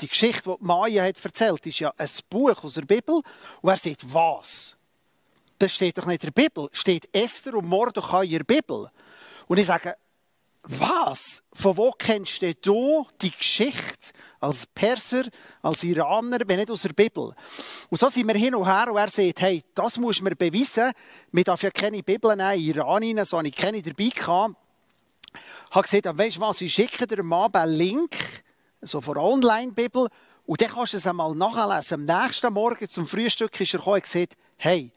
Die 0.00 0.08
Geschichte, 0.08 0.56
die 0.58 0.64
Maya 0.64 1.04
hat 1.04 1.24
erzählt, 1.24 1.64
ist 1.66 1.78
ja 1.78 1.92
ein 1.96 2.08
Buch 2.28 2.64
aus 2.64 2.74
der 2.74 2.82
Bibel. 2.82 3.20
Und 3.60 3.70
er 3.70 3.76
sagt, 3.76 4.12
was? 4.12 4.76
Das 5.58 5.72
steht 5.72 5.98
doch 5.98 6.06
nicht 6.06 6.24
in 6.24 6.32
der 6.32 6.42
Bibel. 6.42 6.68
Steht 6.72 7.08
Esther 7.14 7.54
und 7.54 7.68
Mordechai 7.68 8.24
in 8.24 8.38
der 8.38 8.44
Bibel. 8.44 8.90
Und 9.46 9.58
ich 9.58 9.66
sage, 9.66 9.94
was? 10.64 11.42
Von 11.52 11.76
wo 11.76 11.90
kennst 11.92 12.40
du 12.42 13.06
die 13.20 13.30
Geschichte 13.30 14.12
als 14.40 14.64
Perser, 14.66 15.24
als 15.60 15.82
Iraner, 15.82 16.38
wenn 16.46 16.60
nicht 16.60 16.70
aus 16.70 16.82
der 16.82 16.92
Bibel? 16.92 17.34
Und 17.90 17.98
so 17.98 18.08
sind 18.08 18.28
wir 18.28 18.38
hin 18.38 18.54
und 18.54 18.66
her 18.66 18.90
und 18.90 18.96
er 18.96 19.08
sagt, 19.08 19.40
hey, 19.40 19.62
das 19.74 19.98
muss 19.98 20.20
mir 20.20 20.36
beweisen. 20.36 20.92
Wir 21.32 21.44
dürfen 21.44 21.66
ja 21.66 21.70
keine 21.70 22.02
Bibel 22.02 22.34
nehmen, 22.36 22.60
in 22.60 22.76
Iran 22.76 23.02
rein, 23.02 23.24
so 23.24 23.38
habe 23.38 23.48
ich 23.48 23.54
keine 23.54 23.82
dabei 23.82 24.08
gehabt. 24.08 24.54
Ich 25.34 25.74
habe 25.74 25.82
gesagt, 25.82 26.18
weißt 26.18 26.36
du 26.36 26.40
was, 26.40 26.60
ich 26.60 26.72
schicke 26.72 27.06
dir 27.06 27.22
mal 27.22 27.48
einen 27.52 27.72
Link 27.72 28.16
so 28.82 29.00
von 29.00 29.16
Online-Bibel. 29.16 30.08
Und 30.44 30.60
dann 30.60 30.68
kannst 30.68 30.92
du 30.92 30.96
es 30.96 31.06
einmal 31.06 31.34
nachlesen. 31.34 32.08
Am 32.08 32.22
nächsten 32.24 32.52
Morgen 32.52 32.88
zum 32.88 33.06
Frühstück 33.06 33.58
ist 33.60 33.74
er 33.74 33.78
gekommen 33.78 33.96
und 33.96 34.02
gesagt, 34.02 34.34
hey, 34.56 34.92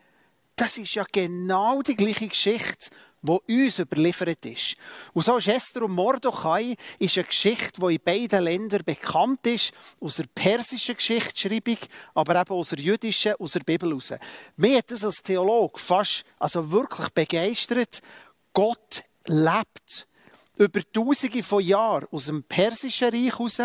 das 0.55 0.77
ist 0.77 0.95
ja 0.95 1.05
genau 1.11 1.81
die 1.81 1.95
gleiche 1.95 2.27
Geschichte, 2.27 2.89
die 3.21 3.63
uns 3.63 3.79
überliefert 3.79 4.45
ist. 4.45 4.75
Und 5.13 5.23
so 5.23 5.37
ist 5.37 5.47
Esther 5.47 5.83
und 5.83 5.93
Mordechai 5.93 6.75
ist 6.99 7.17
eine 7.17 7.25
Geschichte, 7.25 7.81
die 7.81 7.95
in 7.95 8.01
beiden 8.03 8.43
Ländern 8.43 8.83
bekannt 8.85 9.45
ist, 9.47 9.73
aus 9.99 10.17
der 10.17 10.25
persischen 10.33 10.95
Geschichtsschreibung, 10.95 11.77
aber 12.13 12.39
eben 12.39 12.53
aus 12.53 12.69
der 12.69 12.79
jüdischen, 12.79 13.33
aus 13.39 13.53
der 13.53 13.61
Bibel 13.61 13.89
heraus. 13.89 14.13
Mir 14.55 14.77
hat 14.77 14.91
das 14.91 15.03
als 15.03 15.21
Theologe 15.21 15.79
fast, 15.79 16.23
also 16.39 16.71
wirklich 16.71 17.09
begeistert. 17.09 18.01
Gott 18.53 19.03
lebt 19.25 20.07
über 20.57 20.81
Tausende 20.91 21.43
von 21.43 21.63
Jahren 21.63 22.07
aus 22.11 22.25
dem 22.25 22.43
Persischen 22.43 23.09
Reich 23.09 23.31
heraus, 23.31 23.59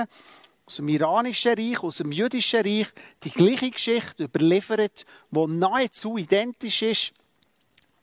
aus 0.67 0.77
dem 0.77 0.89
Iranischen 0.89 1.55
Reich, 1.55 1.83
aus 1.83 1.97
dem 1.97 2.13
Jüdischen 2.13 2.61
Reich, 2.61 2.89
die 3.25 3.31
gleiche 3.31 3.71
Geschichte 3.71 4.25
überliefert, 4.25 5.05
die 5.31 5.47
nahezu 5.47 6.17
identisch 6.17 6.83
ist, 6.83 7.13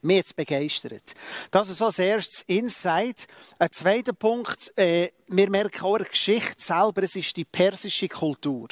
mich 0.02 0.18
jetzt 0.18 0.36
begeistert. 0.36 1.14
Das 1.52 1.70
ist 1.70 1.82
als 1.82 2.00
erstes 2.00 2.44
Insight. 2.48 3.28
Ein 3.60 3.72
zweiter 3.72 4.14
Punkt, 4.14 4.72
äh, 4.78 5.10
wir 5.28 5.50
merken 5.50 5.84
auch 5.84 5.98
der 5.98 6.08
Geschichte 6.08 6.56
selber, 6.62 7.04
es 7.04 7.16
ist 7.16 7.36
die 7.36 7.46
persische 7.46 8.08
Kultur. 8.08 8.68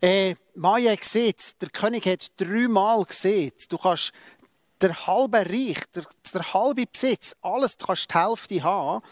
Äh, 0.00 0.34
Maya 0.54 0.94
sieht, 1.00 1.60
der 1.60 1.70
König 1.70 2.06
hat 2.06 2.32
dreimal 2.36 3.04
gesehen, 3.04 3.52
du 3.68 3.78
kannst 3.78 4.12
der 4.82 5.06
halbe 5.06 5.38
Reich, 5.38 5.78
der, 5.94 6.04
der 6.34 6.54
halbe 6.54 6.86
Besitz, 6.86 7.34
alles 7.40 7.76
kannst 7.78 8.12
du 8.12 8.18
die 8.18 8.26
Hälfte 8.26 8.62
haben. 8.62 9.02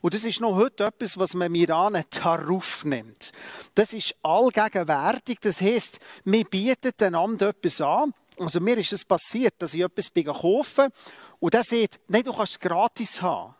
Und 0.00 0.14
das 0.14 0.24
ist 0.24 0.40
noch 0.40 0.56
heute 0.56 0.86
etwas, 0.86 1.18
was 1.18 1.34
man 1.34 1.46
im 1.46 1.54
Iran 1.54 2.02
Taruf 2.10 2.84
nennt. 2.84 3.32
Das 3.74 3.92
ist 3.92 4.14
allgegenwärtig. 4.22 5.38
Das 5.40 5.60
heisst, 5.60 5.98
wir 6.24 6.44
bieten 6.44 6.92
einander 7.00 7.50
etwas 7.50 7.80
an. 7.80 8.14
Also 8.40 8.60
mir 8.60 8.78
ist 8.78 8.92
es 8.92 9.04
passiert, 9.04 9.54
dass 9.58 9.74
ich 9.74 9.82
etwas 9.82 10.12
kaufe 10.14 10.88
und 11.40 11.54
der 11.54 11.64
sagt, 11.64 12.00
nein, 12.08 12.22
du 12.22 12.32
kannst 12.32 12.52
es 12.52 12.60
gratis 12.60 13.20
haben. 13.20 13.54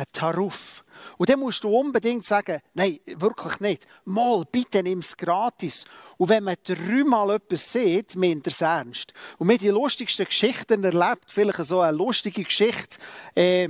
Ein 0.00 0.06
Taruf. 0.12 0.82
Und 1.18 1.28
dann 1.28 1.40
musst 1.40 1.62
du 1.62 1.68
unbedingt 1.68 2.24
sagen, 2.24 2.62
nein, 2.72 2.98
wirklich 3.04 3.60
nicht. 3.60 3.86
Mal, 4.06 4.46
bitte 4.50 4.82
nimm 4.82 5.00
es 5.00 5.14
gratis. 5.14 5.84
Und 6.16 6.30
wenn 6.30 6.44
man 6.44 6.56
dreimal 6.64 7.32
etwas 7.32 7.70
sieht, 7.70 8.16
meint 8.16 8.46
er 8.46 8.50
es 8.50 8.62
ernst. 8.62 9.12
Und 9.36 9.50
wir 9.50 9.58
die 9.58 9.68
lustigsten 9.68 10.24
Geschichten 10.24 10.84
erlebt, 10.84 11.30
vielleicht 11.30 11.62
so 11.66 11.80
eine 11.80 11.94
lustige 11.94 12.44
Geschichte. 12.44 12.96
Äh, 13.36 13.64
äh 13.64 13.68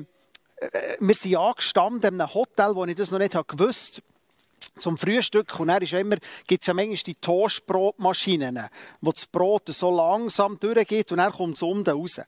wir 1.01 1.15
sind 1.17 1.35
angestanden 1.35 2.15
in 2.15 2.21
einem 2.21 2.33
Hotel, 2.33 2.77
wo 2.77 2.85
ich 2.85 2.95
das 2.95 3.11
noch 3.11 3.19
nicht 3.19 3.33
gewusst 3.49 3.97
habe 3.97 4.10
zum 4.79 4.97
Frühstück. 4.97 5.59
Und 5.61 5.69
dann 5.69 5.83
ist 5.83 5.93
immer, 5.93 6.17
gibt 6.47 6.67
ja 6.67 6.75
manchmal 6.75 6.97
die 6.97 7.15
Toastbrotmaschinen, 7.15 8.69
wo 9.01 9.13
das 9.13 9.27
Brot 9.27 9.69
so 9.69 9.91
langsam 9.91 10.59
durchgeht 10.59 11.13
und 11.13 11.19
dann 11.19 11.33
kommt 11.33 11.57
es 11.57 11.63
unten 11.63 11.91
raus. 11.91 12.21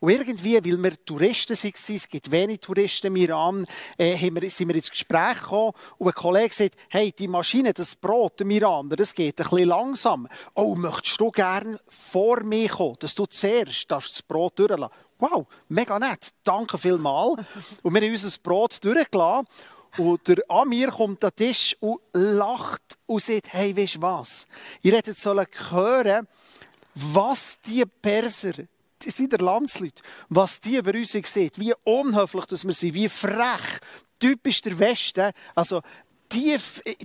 Und 0.00 0.10
irgendwie, 0.10 0.54
weil 0.54 0.82
wir 0.82 1.04
Touristen 1.04 1.56
waren, 1.56 1.96
es 1.96 2.08
gibt 2.08 2.30
wenig 2.30 2.60
Touristen 2.60 3.08
im 3.08 3.16
Iran, 3.16 3.66
äh, 3.96 4.16
sind 4.16 4.68
wir 4.68 4.74
ins 4.74 4.90
Gespräch 4.90 5.40
gekommen 5.40 5.72
und 5.98 6.08
ein 6.08 6.14
Kollege 6.14 6.54
sagt, 6.54 6.74
hey, 6.88 7.12
die 7.12 7.28
Maschine, 7.28 7.72
das 7.72 7.96
Brot 7.96 8.40
im 8.40 8.50
Iran, 8.50 8.88
das 8.90 9.14
geht 9.14 9.40
ein 9.40 9.48
bisschen 9.48 9.68
langsam. 9.68 10.28
Oh, 10.54 10.74
möchtest 10.74 11.20
du 11.20 11.30
gerne 11.30 11.78
vor 11.88 12.42
mir 12.42 12.68
kommen, 12.68 12.96
dass 12.98 13.14
du 13.14 13.26
zuerst 13.26 13.90
das 13.90 14.22
Brot 14.22 14.58
durchlassen? 14.58 14.94
Wow, 15.18 15.46
mega 15.68 15.98
nett, 15.98 16.30
danke 16.44 16.78
vielmals. 16.78 17.44
Und 17.82 17.94
wir 17.94 18.00
haben 18.00 18.10
unser 18.10 18.38
Brot 18.42 18.82
durchgelassen 18.82 19.46
und 19.96 20.26
der 20.28 20.38
Amir 20.48 20.88
kommt 20.88 21.24
an 21.24 21.30
den 21.36 21.48
Tisch 21.48 21.76
und 21.80 22.00
lacht 22.12 22.98
und 23.06 23.22
sagt, 23.22 23.52
hey, 23.52 23.76
weißt 23.76 23.96
du 23.96 24.02
was? 24.02 24.46
Ihr 24.82 24.96
hättet 24.96 25.18
sollen 25.18 25.46
hören, 25.70 26.26
was 26.94 27.58
die 27.60 27.84
Perser, 27.84 28.52
das 28.98 29.16
sind 29.16 29.32
der 29.32 29.40
Landsleute, 29.40 30.02
was 30.28 30.60
die 30.60 30.76
über 30.76 30.92
uns 30.92 31.12
sehen, 31.12 31.50
wie 31.56 31.72
unhöflich 31.84 32.46
dass 32.46 32.64
wir 32.64 32.74
sind, 32.74 32.94
wie 32.94 33.08
frech, 33.08 33.80
typisch 34.18 34.60
der 34.60 34.78
Westen. 34.78 35.32
Also 35.54 35.80
die, 36.32 36.56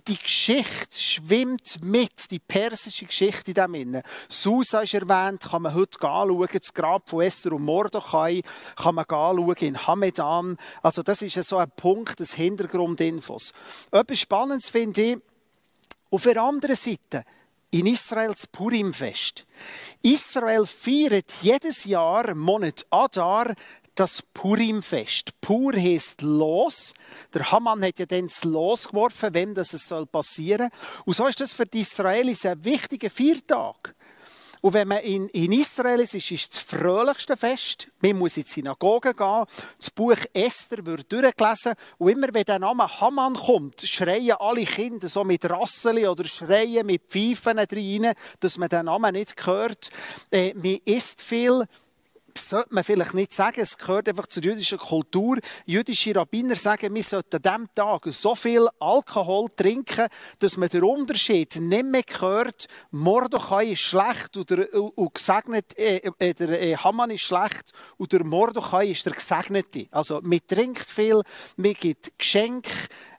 die 0.08 0.18
Geschichte 0.18 1.00
schwimmt 1.00 1.84
mit, 1.84 2.30
die 2.32 2.40
persische 2.40 3.06
Geschichte 3.06 3.52
in 3.52 3.56
dem 3.56 3.74
Innen. 3.74 4.04
Susa 4.30 4.82
ist 4.82 4.94
erwähnt, 4.94 5.50
kann 5.50 5.64
man 5.64 5.74
heute 5.74 6.02
anschauen, 6.02 6.48
das 6.52 6.74
Grab 6.74 7.10
von 7.10 7.22
Esther 7.22 7.54
und 7.54 7.64
Mordechai 7.64 8.42
kann 8.76 8.96
man 8.96 9.06
anschauen 9.06 9.56
in 9.60 9.88
Hamedan. 9.88 10.58
Also 10.82 11.02
das 11.02 11.22
ist 11.22 11.42
so 11.44 11.58
ein 11.58 11.72
Punkt 11.76 12.20
des 12.20 12.34
Hintergrundinfos. 12.34 13.54
Etwas 13.92 14.20
Spannendes 14.20 14.70
finde 14.70 15.02
ich, 15.02 15.18
auf 16.12 16.24
der 16.24 16.42
anderen 16.42 16.76
Seite, 16.76 17.24
in 17.72 17.88
Israels 17.88 18.48
Purimfest. 18.48 19.46
Israel 20.02 20.66
feiert 20.66 21.32
jedes 21.42 21.84
Jahr 21.84 22.34
Monat 22.34 22.86
Adar 22.90 23.54
das 23.96 24.22
Purimfest. 24.34 25.40
Pur 25.42 25.74
heißt 25.74 26.22
los. 26.22 26.94
Der 27.34 27.52
Haman 27.52 27.84
hat 27.84 28.00
ja 28.00 28.06
dann 28.06 28.28
das 28.28 28.44
Los 28.44 28.90
geworfen, 28.90 29.34
wenn 29.34 29.56
das 29.56 29.72
soll 29.72 30.06
passieren. 30.06 30.70
Und 31.06 31.16
so 31.16 31.26
ist 31.28 31.40
das 31.40 31.54
für 31.54 31.66
die 31.66 31.82
Israelis 31.82 32.46
ein 32.46 32.64
wichtiger 32.64 33.10
Viertag. 33.10 33.96
Und 34.66 34.74
wenn 34.74 34.88
man 34.88 34.98
in, 35.00 35.28
in 35.30 35.52
Israel 35.52 36.00
ist, 36.00 36.16
ist 36.16 36.32
es 36.32 36.50
das 36.50 36.58
fröhlichste 36.58 37.38
Fest. 37.38 37.88
Man 38.02 38.18
muss 38.18 38.36
in 38.36 38.46
die 38.46 38.50
Synagoge 38.50 39.14
gehen. 39.14 39.46
Das 39.78 39.92
Buch 39.92 40.18
Esther 40.34 40.84
wird 40.84 41.12
durchgelesen. 41.12 41.74
Und 42.00 42.10
immer 42.10 42.30
wenn 42.32 42.46
der 42.46 42.58
Name 42.58 43.00
Haman 43.00 43.36
kommt, 43.36 43.82
schreien 43.82 44.38
alle 44.40 44.66
Kinder 44.66 45.08
so 45.08 45.24
mit 45.24 45.48
Rasseli 45.48 46.08
oder 46.08 46.26
schreien 46.26 46.88
mit 46.88 47.04
Pfeifen 47.04 47.60
rein, 47.60 48.14
dass 48.40 48.58
man 48.58 48.70
den 48.70 48.86
Namen 48.86 49.14
nicht 49.14 49.46
hört. 49.46 49.90
Äh, 50.32 50.56
man 50.56 50.80
isst 50.84 51.22
viel 51.22 51.66
sollte 52.38 52.74
man 52.74 52.84
vielleicht 52.84 53.14
nicht 53.14 53.34
sagen, 53.34 53.62
es 53.62 53.78
gehört 53.78 54.10
einfach 54.10 54.28
zur 54.28 54.44
jüdischen 54.44 54.78
Kultur. 54.78 55.38
Jüdische 55.66 56.16
Rabbiner 56.16 56.56
sagen, 56.56 56.94
wir 56.94 57.04
sollten 57.04 57.36
an 57.38 57.42
diesem 57.42 57.68
Tag 57.76 58.06
so 58.08 58.36
viel 58.36 58.68
Alkohol 58.80 59.50
trinken, 59.56 60.08
dass 60.40 60.58
man 60.58 60.70
den 60.70 60.84
Unterschied 60.84 61.56
nicht 61.56 61.86
mehr 61.86 62.04
hört, 62.20 62.68
Mordechai 62.92 63.72
ist 63.72 63.80
schlecht 63.80 64.38
oder, 64.38 64.68
gesegnet, 65.14 65.78
äh, 65.78 66.02
äh, 66.20 66.34
der 66.34 66.62
äh, 66.62 66.76
Haman 66.76 67.12
ist 67.12 67.22
schlecht 67.22 67.72
und 67.98 68.12
der 68.12 68.24
Mordechai 68.26 68.88
ist 68.88 69.06
der 69.06 69.14
Gesegnete. 69.14 69.88
Also 69.92 70.20
man 70.22 70.40
trinkt 70.46 70.86
viel, 70.86 71.22
man 71.58 71.74
gibt 71.74 72.18
Geschenke, 72.18 72.70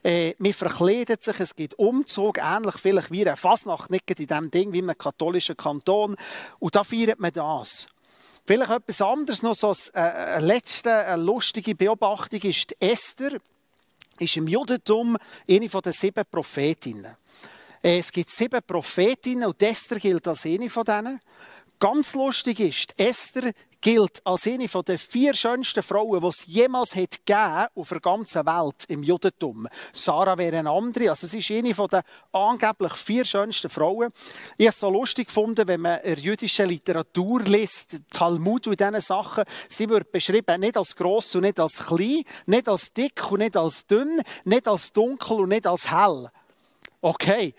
äh, 0.03 0.35
man 0.39 0.53
verkleidet 0.53 1.23
sich, 1.23 1.41
es 1.41 1.55
gibt 1.55 1.79
Umzug, 1.79 2.39
ähnlich 2.39 2.77
vielleicht 2.77 3.11
wie 3.11 3.27
eine 3.27 3.37
Fasnacht, 3.37 3.91
nicht 3.91 4.09
in 4.11 4.27
diesem 4.27 4.51
Ding 4.51 4.73
wie 4.73 4.79
im 4.79 4.93
katholischen 4.97 5.57
Kanton. 5.57 6.17
Und 6.59 6.75
da 6.75 6.85
feiert 6.85 7.19
man 7.19 7.33
das. 7.33 7.89
Vielleicht 8.47 8.71
etwas 8.71 9.03
anderes 9.03 9.43
noch, 9.43 9.55
so 9.55 9.75
äh, 9.93 9.99
eine 9.99 10.47
letzte 10.47 10.93
eine 10.93 11.21
lustige 11.21 11.75
Beobachtung 11.75 12.41
ist, 12.43 12.77
Esther 12.81 13.39
ist 14.21 14.37
im 14.37 14.47
Judentum 14.47 15.17
eine 15.51 15.69
den 15.69 15.93
sieben 15.93 16.25
Prophetinnen. 16.31 17.17
Äh, 17.83 17.99
es 17.99 18.13
gibt 18.13 18.31
sieben 18.31 18.61
Prophetinnen 18.65 19.49
und 19.49 19.61
Esther 19.61 19.99
gilt 19.99 20.29
als 20.29 20.47
eine 20.47 20.71
von 20.71 20.85
denen. 20.85 21.21
Ganz 21.79 22.15
lustig 22.15 22.61
ist, 22.61 22.99
Esther 22.99 23.53
gilt 23.83 24.21
als 24.25 24.47
eine 24.47 24.67
der 24.67 24.99
vier 24.99 25.35
schönsten 25.35 25.83
Frauen, 25.83 26.21
die 26.21 26.27
es 26.27 26.47
jemals 26.47 26.97
hat 26.97 27.21
auf 27.75 27.89
der 27.91 28.01
ganzen 28.01 28.47
Welt 28.47 28.85
im 28.89 29.03
Judentum. 29.03 29.69
Sarah 29.93 30.39
wäre 30.39 30.59
eine 30.59 30.71
andere. 30.71 31.11
Also 31.11 31.27
sie 31.27 31.39
ist 31.39 31.51
eine 31.51 31.73
der 31.73 32.03
angeblich 32.33 32.95
vier 32.95 33.25
schönsten 33.25 33.69
Frauen. 33.69 34.09
Ich 34.57 34.67
habe 34.67 34.71
es 34.71 34.81
so 34.81 34.91
lustig 34.91 35.29
gefunden, 35.29 35.69
wenn 35.69 35.83
man 35.83 36.01
jüdische 36.17 36.65
Literatur 36.65 37.43
liest, 37.43 38.01
Talmud 38.11 38.67
und 38.67 38.81
diese 38.81 39.01
Sachen. 39.03 39.45
Sie 39.69 39.89
wird 39.89 40.11
beschrieben 40.11 40.61
nicht 40.61 40.77
als 40.77 40.97
gross 40.97 41.35
und 41.35 41.43
nicht 41.43 41.61
als 41.61 41.85
klein, 41.85 42.23
nicht 42.47 42.69
als 42.69 42.93
dick 42.93 43.31
und 43.31 43.41
nicht 43.41 43.57
als 43.57 43.87
dünn, 43.87 44.21
nicht 44.45 44.67
als 44.67 44.93
dunkel 44.93 45.41
und 45.41 45.51
nicht 45.51 45.67
als 45.67 45.91
hell. 45.91 46.31
Okay. 47.03 47.55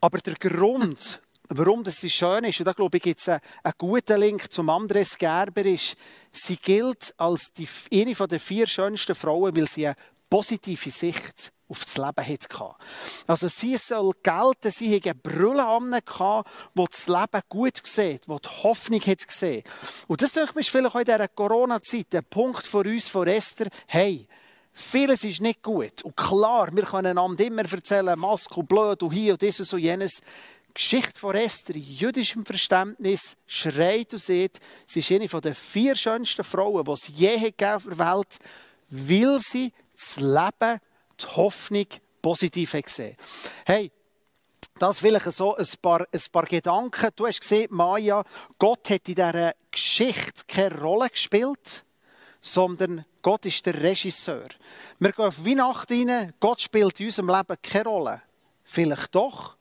Aber 0.00 0.18
der 0.18 0.34
Grund, 0.34 1.20
warum 1.48 1.84
das 1.84 2.00
schön 2.10 2.44
ist, 2.44 2.60
und 2.60 2.66
da 2.66 2.72
glaube 2.72 2.96
ich, 2.98 3.02
gibt 3.02 3.20
es 3.20 3.28
einen, 3.28 3.40
einen, 3.62 3.74
guten 3.78 4.20
Link 4.20 4.52
zum 4.52 4.70
Andres 4.70 5.16
Gerber, 5.16 5.64
ist, 5.64 5.96
sie 6.32 6.56
gilt 6.56 7.14
als 7.16 7.52
die, 7.52 7.68
eine 7.92 8.14
der 8.28 8.40
vier 8.40 8.66
schönsten 8.66 9.14
Frauen, 9.14 9.56
weil 9.56 9.66
sie 9.66 9.86
eine 9.86 9.96
positive 10.28 10.90
Sicht 10.90 11.52
auf 11.68 11.84
das 11.84 11.96
Leben 11.96 12.26
hatte. 12.26 12.74
Also 13.26 13.48
sie 13.48 13.76
soll 13.76 14.12
gelten, 14.22 14.70
sie 14.70 14.96
hatte 14.96 15.10
eine 15.10 15.18
Brille 15.18 15.66
an, 15.66 15.92
die 15.92 16.84
das 16.88 17.08
Leben 17.08 17.42
gut 17.48 17.80
sieht, 17.84 18.26
die 18.26 18.36
die 18.40 18.62
Hoffnung 18.62 19.00
hat 19.00 19.26
gesehen. 19.26 19.64
Und 20.06 20.22
das 20.22 20.34
ist 20.36 20.70
vielleicht 20.70 20.86
auch 20.86 20.98
in 20.98 21.04
dieser 21.04 21.28
Corona-Zeit 21.28 22.14
ein 22.14 22.24
Punkt 22.24 22.66
für 22.66 22.78
uns, 22.78 23.08
von 23.08 23.26
Esther, 23.26 23.68
hey, 23.86 24.26
Vieles 24.80 25.24
ist 25.24 25.40
nicht 25.40 25.60
gut. 25.64 26.02
Und 26.04 26.16
klar, 26.16 26.68
wir 26.72 26.84
können 26.84 27.08
einander 27.08 27.44
immer 27.44 27.64
erzählen, 27.68 28.16
Maske 28.16 28.62
blöd 28.62 29.02
und 29.02 29.10
hier 29.10 29.32
und 29.32 29.42
dieses 29.42 29.72
und 29.72 29.80
jenes. 29.80 30.20
Geschichte 30.78 31.18
von 31.18 31.34
Esther 31.34 31.74
in 31.74 31.82
jüdischem 31.82 32.46
Verständnis 32.46 33.36
schreit 33.48 34.12
und 34.12 34.20
sieht, 34.20 34.60
sie 34.86 35.00
ist 35.00 35.10
eine 35.10 35.26
der 35.40 35.56
vier 35.56 35.96
schönsten 35.96 36.44
Frauen, 36.44 36.84
die 36.84 36.92
es 36.92 37.08
je 37.08 37.52
auf 37.66 37.82
der 37.82 37.98
Welt, 37.98 38.38
weil 38.88 39.40
sie 39.40 39.72
das 39.92 40.16
Leben, 40.18 40.78
die 41.20 41.26
Hoffnung 41.34 41.86
positiv 42.22 42.70
gesehen 42.80 43.16
Hey, 43.66 43.90
das 44.78 45.00
vielleicht 45.00 45.32
so 45.32 45.56
ein 45.56 45.66
paar, 45.82 46.06
ein 46.12 46.20
paar 46.30 46.46
Gedanken. 46.46 47.10
Du 47.16 47.26
hast 47.26 47.40
gesehen, 47.40 47.66
Maja, 47.70 48.22
Gott 48.56 48.88
hat 48.88 49.08
in 49.08 49.16
dieser 49.16 49.54
Geschichte 49.72 50.44
keine 50.46 50.80
Rolle 50.80 51.10
gespielt, 51.10 51.84
sondern 52.40 53.04
Gott 53.20 53.46
ist 53.46 53.66
der 53.66 53.82
Regisseur. 53.82 54.50
Wir 55.00 55.10
gehen 55.10 55.24
auf 55.24 55.44
Weihnachten 55.44 56.08
rein, 56.08 56.34
Gott 56.38 56.60
spielt 56.60 57.00
in 57.00 57.06
unserem 57.06 57.30
Leben 57.30 57.56
keine 57.60 57.88
Rolle. 57.88 58.22
Vielleicht 58.62 59.12
doch. 59.16 59.57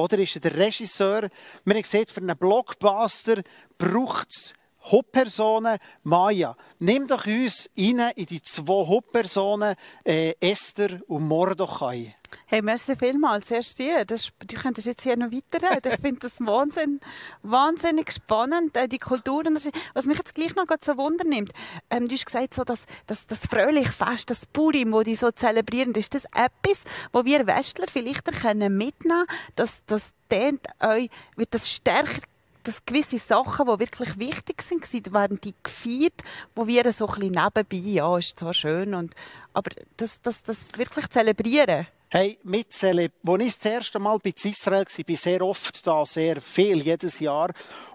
Oder 0.00 0.18
ist 0.18 0.34
er 0.36 0.40
der 0.40 0.56
Regisseur? 0.56 1.28
Wir 1.64 1.74
haben 1.74 1.82
gesehen, 1.82 2.06
für 2.06 2.22
einen 2.22 2.36
Blockbuster 2.36 3.42
braucht 3.76 4.30
es 4.30 4.54
Hauptpersonen. 4.84 5.78
Maya, 6.04 6.56
nimm 6.78 7.06
doch 7.06 7.26
uns 7.26 7.68
rein 7.76 8.10
in 8.16 8.26
die 8.26 8.40
zwei 8.40 8.86
Hauptpersonen, 8.86 9.74
äh, 10.04 10.34
Esther 10.40 11.00
und 11.06 11.28
Mordechai. 11.28 12.14
Hey, 12.52 12.62
merci 12.62 12.96
vielmals. 12.96 13.46
Zuerst 13.46 13.78
dir. 13.78 14.04
Das, 14.04 14.32
du 14.44 14.56
könntest 14.56 14.84
jetzt 14.84 15.04
hier 15.04 15.16
noch 15.16 15.30
weiterreden. 15.30 15.92
Ich 15.94 16.00
finde 16.00 16.18
das 16.18 16.40
Wahnsinn, 16.40 16.98
wahnsinnig 17.44 18.10
spannend, 18.10 18.76
äh, 18.76 18.88
die 18.88 18.98
Kulturen. 18.98 19.56
Was 19.94 20.06
mich 20.06 20.18
jetzt 20.18 20.34
gleich 20.34 20.56
noch 20.56 20.66
so 20.80 20.96
Wunder 20.96 21.22
nimmt. 21.22 21.52
Ähm, 21.90 22.08
du 22.08 22.14
hast 22.16 22.26
gesagt, 22.26 22.54
so, 22.54 22.64
dass, 22.64 22.86
dass 23.06 23.28
das 23.28 23.46
fröhliche 23.46 23.92
Fest, 23.92 24.30
das 24.30 24.46
Purim, 24.46 24.90
das 24.90 25.04
die 25.04 25.14
so 25.14 25.30
zelebrieren, 25.30 25.92
ist 25.92 26.12
das 26.12 26.24
etwas, 26.24 26.82
wo 27.12 27.24
wir 27.24 27.46
Westler 27.46 27.86
vielleicht 27.86 28.24
können 28.24 28.76
mitnehmen 28.76 29.26
dass 29.54 29.84
das 29.86 30.10
dehnt 30.28 30.66
euch, 30.80 31.08
wird 31.36 31.54
das 31.54 31.70
stärker 31.70 32.22
dass 32.64 32.84
gewisse 32.84 33.18
Sachen, 33.18 33.66
die 33.66 33.78
wirklich 33.78 34.18
wichtig 34.18 34.60
sind, 34.60 35.12
werden 35.14 35.40
die 35.40 35.54
gefeiert, 35.62 36.20
wo 36.56 36.66
wir 36.66 36.92
so 36.92 37.06
ein 37.06 37.14
bisschen 37.14 37.30
nebenbei, 37.30 37.90
ja, 37.90 38.18
ist 38.18 38.38
zwar 38.38 38.52
schön, 38.52 38.92
und, 38.94 39.14
aber 39.54 39.70
das, 39.96 40.20
das, 40.20 40.42
das 40.42 40.76
wirklich 40.76 41.08
zelebrieren. 41.08 41.86
Hey, 42.12 42.40
mitzählen. 42.42 43.08
Als 43.24 43.40
ich 43.40 43.54
das 43.54 43.64
erste 43.66 44.00
Mal 44.00 44.18
bei 44.18 44.34
Israel 44.42 44.84
war, 44.84 45.04
bin 45.04 45.14
sehr 45.14 45.42
oft 45.42 45.86
da, 45.86 46.04
sehr 46.04 46.40
viel, 46.40 46.82
jedes 46.82 47.20
Jahr. 47.20 47.52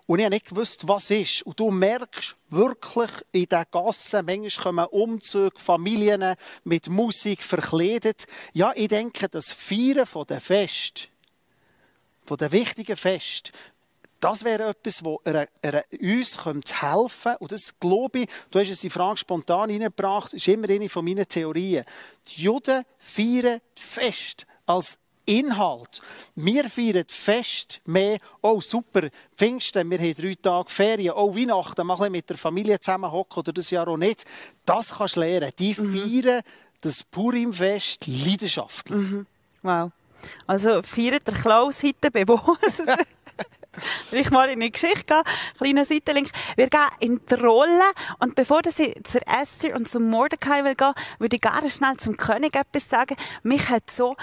Und 0.07 0.19
ich 0.19 0.23
habe 0.23 0.35
nicht 0.35 0.47
gewusst, 0.47 0.87
was 0.87 1.09
ist. 1.09 1.41
Und 1.41 1.59
du 1.59 1.69
merkst 1.69 2.33
wirklich 2.49 3.09
in 3.33 3.47
den 3.47 3.65
Gassen, 3.69 4.25
manchmal 4.25 4.63
kommen 4.63 4.85
Umzüge, 4.85 5.59
Familien 5.59 6.35
mit 6.63 6.87
Musik 6.87 7.43
verkleidet. 7.43 8.25
Ja, 8.53 8.71
ich 8.73 8.87
denke, 8.87 9.27
das 9.27 9.51
Feiern 9.51 10.07
der 10.29 10.39
Fest, 10.39 11.09
den 12.29 12.51
wichtigen 12.53 12.95
Fest, 12.95 13.51
das 14.25 14.43
wäre 14.43 14.69
etwas, 14.69 15.03
das 15.03 15.17
er, 15.23 15.47
er 15.61 15.83
uns 16.01 16.43
helfen 16.43 17.21
könnte. 17.21 17.37
Und 17.37 17.51
das 17.51 17.79
glaube 17.79 18.19
ich, 18.21 18.29
du 18.49 18.59
hast 18.59 18.71
es 18.71 18.79
die 18.79 18.89
Frage 18.89 19.17
spontan 19.17 19.69
hineingebracht, 19.69 20.33
ist 20.33 20.47
immer 20.47 20.67
eine 20.67 20.89
von 20.89 21.05
meinen 21.05 21.27
Theorien. 21.27 21.85
Die 22.27 22.41
Juden 22.41 22.83
feiern 22.97 23.61
Fest 23.75 24.47
als 24.65 24.97
Inhalt. 25.27 26.01
Wir 26.33 26.67
feiern 26.71 27.05
Fest 27.07 27.81
mehr, 27.85 28.17
oh 28.41 28.59
super, 28.61 29.09
Pfingsten, 29.37 29.91
wir 29.91 29.99
haben 29.99 30.15
drei 30.15 30.33
Tage 30.41 30.71
Ferien, 30.71 31.13
oh 31.15 31.35
Weihnachten, 31.35 31.85
mal 31.85 32.09
mit 32.09 32.27
der 32.27 32.37
Familie 32.37 32.79
zusammenhocken 32.79 33.41
oder 33.41 33.53
das 33.53 33.69
Jahr 33.69 33.87
auch 33.87 33.97
nicht. 33.97 34.25
Das 34.65 34.97
kannst 34.97 35.17
du 35.17 35.19
lernen. 35.19 35.51
Die 35.59 35.79
mhm. 35.79 35.99
feiern 35.99 36.41
das 36.81 37.03
Purimfest 37.03 38.07
leidenschaftlich. 38.07 38.97
Mhm. 38.97 39.27
Wow. 39.61 39.91
Also 40.47 40.81
feiert 40.81 41.27
der 41.27 41.35
Klaus 41.35 41.83
heute 41.83 42.09
bewusst. 42.09 42.81
ich 44.15 44.31
mal 44.31 44.49
in 44.49 44.59
die 44.59 44.71
Geschichte 44.71 45.05
gehen, 45.05 45.23
kleiner 45.57 45.85
Seitenlink. 45.85 46.29
Wir 46.55 46.67
gehen 46.67 46.89
in 46.99 47.21
die 47.29 47.33
Rolle 47.35 47.91
und 48.19 48.35
bevor 48.35 48.61
ich 48.65 49.03
zur 49.03 49.21
Esther 49.27 49.75
und 49.75 49.87
zum 49.87 50.09
Mordecai 50.09 50.63
will 50.63 50.75
gehen, 50.75 50.93
würde 51.19 51.35
ich 51.35 51.41
gerne 51.41 51.69
schnell 51.69 51.97
zum 51.97 52.17
König 52.17 52.55
etwas 52.55 52.89
sagen. 52.89 53.15
Mich 53.43 53.69
hat 53.69 53.89
so 53.91 54.15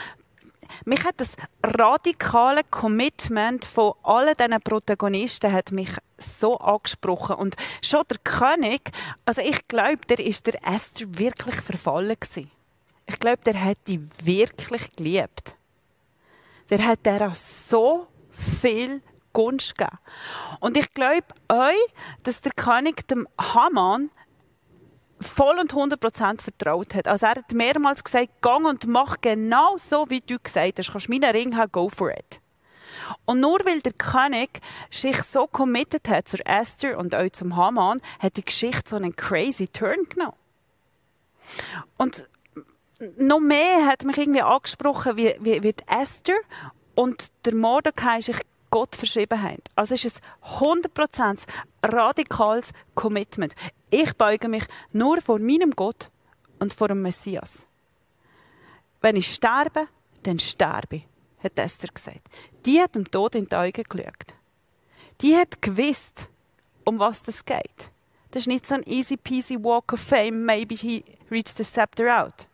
mich 0.84 1.04
hat 1.04 1.14
das 1.18 1.36
radikale 1.62 2.62
Commitment 2.64 3.64
von 3.64 3.92
allen 4.02 4.34
diesen 4.38 4.60
Protagonisten 4.62 5.52
hat 5.52 5.72
mich 5.72 5.90
so 6.18 6.56
angesprochen 6.56 7.36
und 7.36 7.56
schon 7.82 8.02
der 8.10 8.18
König, 8.18 8.90
also 9.24 9.42
ich 9.42 9.66
glaube, 9.68 10.06
der 10.08 10.20
ist 10.20 10.46
der 10.46 10.64
Esther 10.66 11.06
wirklich 11.18 11.56
verfallen 11.56 12.16
gewesen. 12.18 12.50
Ich 13.06 13.18
glaube, 13.18 13.42
der 13.44 13.62
hat 13.62 13.78
die 13.86 14.00
wirklich 14.24 14.92
geliebt. 14.92 15.56
Der 16.70 16.86
hat 16.86 17.04
der 17.04 17.34
so 17.34 18.06
viel 18.30 19.02
Gunst 19.32 19.76
geben. 19.76 19.98
Und 20.60 20.76
ich 20.76 20.90
glaube 20.90 21.26
euch, 21.48 21.94
dass 22.22 22.40
der 22.40 22.52
König 22.52 23.06
dem 23.08 23.28
Haman 23.38 24.10
voll 25.20 25.58
und 25.58 25.72
100% 25.72 26.40
vertraut 26.40 26.94
hat. 26.94 27.08
Also 27.08 27.26
er 27.26 27.36
hat 27.36 27.52
mehrmals 27.52 28.02
gesagt, 28.02 28.42
gang 28.42 28.66
und 28.66 28.86
mach 28.86 29.20
genau 29.20 29.76
so, 29.76 30.06
wie 30.08 30.20
du 30.20 30.38
gesagt 30.38 30.78
hast. 30.78 30.92
Kannst 30.92 31.08
meinen 31.08 31.30
Ring 31.30 31.56
haben, 31.56 31.72
go 31.72 31.88
for 31.88 32.10
it. 32.10 32.40
Und 33.24 33.40
nur 33.40 33.60
weil 33.64 33.80
der 33.80 33.92
König 33.92 34.60
sich 34.90 35.22
so 35.22 35.46
committed 35.46 36.08
hat 36.08 36.28
zur 36.28 36.46
Esther 36.46 36.98
und 36.98 37.14
auch 37.14 37.30
zum 37.30 37.56
Haman, 37.56 37.98
hat 38.20 38.36
die 38.36 38.44
Geschichte 38.44 38.90
so 38.90 38.96
einen 38.96 39.16
crazy 39.16 39.68
Turn 39.68 40.04
genommen. 40.08 40.36
Und 41.96 42.28
noch 43.16 43.40
mehr 43.40 43.86
hat 43.86 44.04
mich 44.04 44.18
irgendwie 44.18 44.42
angesprochen, 44.42 45.16
wie, 45.16 45.34
wie, 45.40 45.62
wie 45.62 45.74
Esther 45.86 46.36
und 46.94 47.28
der 47.44 47.54
Mordecai 47.54 48.20
sich 48.20 48.36
Gott 48.72 48.96
verschrieben 48.96 49.40
haben. 49.40 49.62
Also 49.76 49.94
ist 49.94 50.06
es 50.06 50.20
100% 50.58 51.44
radikales 51.84 52.72
Commitment. 52.94 53.54
Ich 53.90 54.14
beuge 54.14 54.48
mich 54.48 54.64
nur 54.92 55.20
vor 55.20 55.38
meinem 55.38 55.72
Gott 55.72 56.10
und 56.58 56.72
vor 56.72 56.88
dem 56.88 57.02
Messias. 57.02 57.66
Wenn 59.02 59.16
ich 59.16 59.34
sterbe, 59.34 59.88
dann 60.22 60.38
sterbe 60.38 60.96
ich, 60.96 61.06
hat 61.44 61.58
Esther 61.58 61.90
gesagt. 61.92 62.22
Die 62.64 62.80
hat 62.80 62.94
dem 62.94 63.08
Tod 63.08 63.34
in 63.34 63.46
die 63.46 63.54
Augen 63.54 63.82
geschaut. 63.82 64.34
Die 65.20 65.36
hat 65.36 65.60
gewusst, 65.60 66.28
um 66.84 66.98
was 66.98 67.22
das 67.22 67.44
geht. 67.44 67.90
Das 68.30 68.44
ist 68.44 68.46
nicht 68.46 68.66
so 68.66 68.76
ein 68.76 68.84
easy 68.86 69.18
peasy 69.18 69.62
walk 69.62 69.92
of 69.92 70.00
fame, 70.00 70.46
maybe 70.46 70.74
he 70.74 71.04
reached 71.30 71.58
the 71.58 71.64
scepter 71.64 72.08
out. 72.08 72.48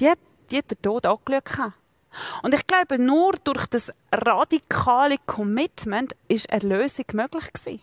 Die 0.00 0.10
hat, 0.10 0.18
die 0.50 0.58
hat 0.58 0.70
den 0.70 0.82
Tod 0.82 1.06
angeschaut. 1.06 1.74
Und 2.42 2.54
ich 2.54 2.66
glaube, 2.66 2.98
nur 2.98 3.32
durch 3.44 3.66
das 3.66 3.92
radikale 4.12 5.16
Commitment 5.26 6.14
ist 6.28 6.46
Erlösung 6.46 7.06
möglich 7.12 7.52
gewesen. 7.52 7.82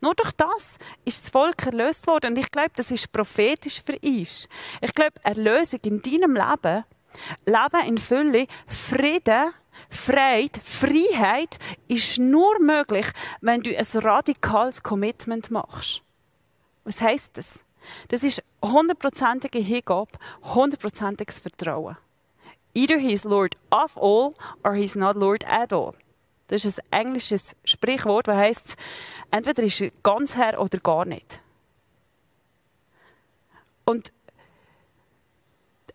Nur 0.00 0.14
durch 0.14 0.32
das 0.32 0.76
ist 1.04 1.24
das 1.24 1.30
Volk 1.30 1.66
erlöst 1.66 2.06
worden. 2.06 2.32
Und 2.32 2.38
ich 2.38 2.50
glaube, 2.50 2.70
das 2.76 2.90
ist 2.90 3.10
prophetisch 3.10 3.82
für 3.84 3.98
uns. 3.98 4.48
Ich 4.80 4.94
glaube, 4.94 5.14
Erlösung 5.24 5.80
in 5.84 6.00
deinem 6.00 6.34
Leben, 6.34 6.84
Leben 7.46 7.86
in 7.86 7.98
Fülle, 7.98 8.46
Frieden, 8.66 9.52
Freiheit, 9.90 10.60
Freiheit 10.62 11.58
ist 11.88 12.18
nur 12.18 12.60
möglich, 12.60 13.06
wenn 13.40 13.60
du 13.60 13.76
ein 13.76 13.86
radikales 14.02 14.82
Commitment 14.82 15.50
machst. 15.50 16.02
Was 16.84 17.00
heißt 17.00 17.36
das? 17.36 17.60
Das 18.08 18.22
ist 18.22 18.42
hundertprozentige 18.62 19.58
Hingabe, 19.58 20.10
hundertprozentiges 20.42 21.40
Vertrauen. 21.40 21.96
Either 22.74 22.98
he 22.98 23.12
is 23.12 23.24
Lord 23.24 23.56
of 23.70 23.96
all 23.96 24.34
or 24.64 24.74
he 24.74 24.84
is 24.84 24.94
not 24.94 25.16
Lord 25.16 25.44
at 25.46 25.72
all. 25.72 25.94
Das 26.48 26.64
ist 26.64 26.80
ein 26.90 27.06
englisches 27.06 27.54
Sprichwort, 27.64 28.26
das 28.26 28.36
heißt, 28.36 28.76
entweder 29.30 29.62
ist 29.62 29.80
er 29.80 29.90
ganz 30.02 30.36
Herr 30.36 30.60
oder 30.60 30.78
gar 30.78 31.04
nicht. 31.04 31.40
Und 33.84 34.12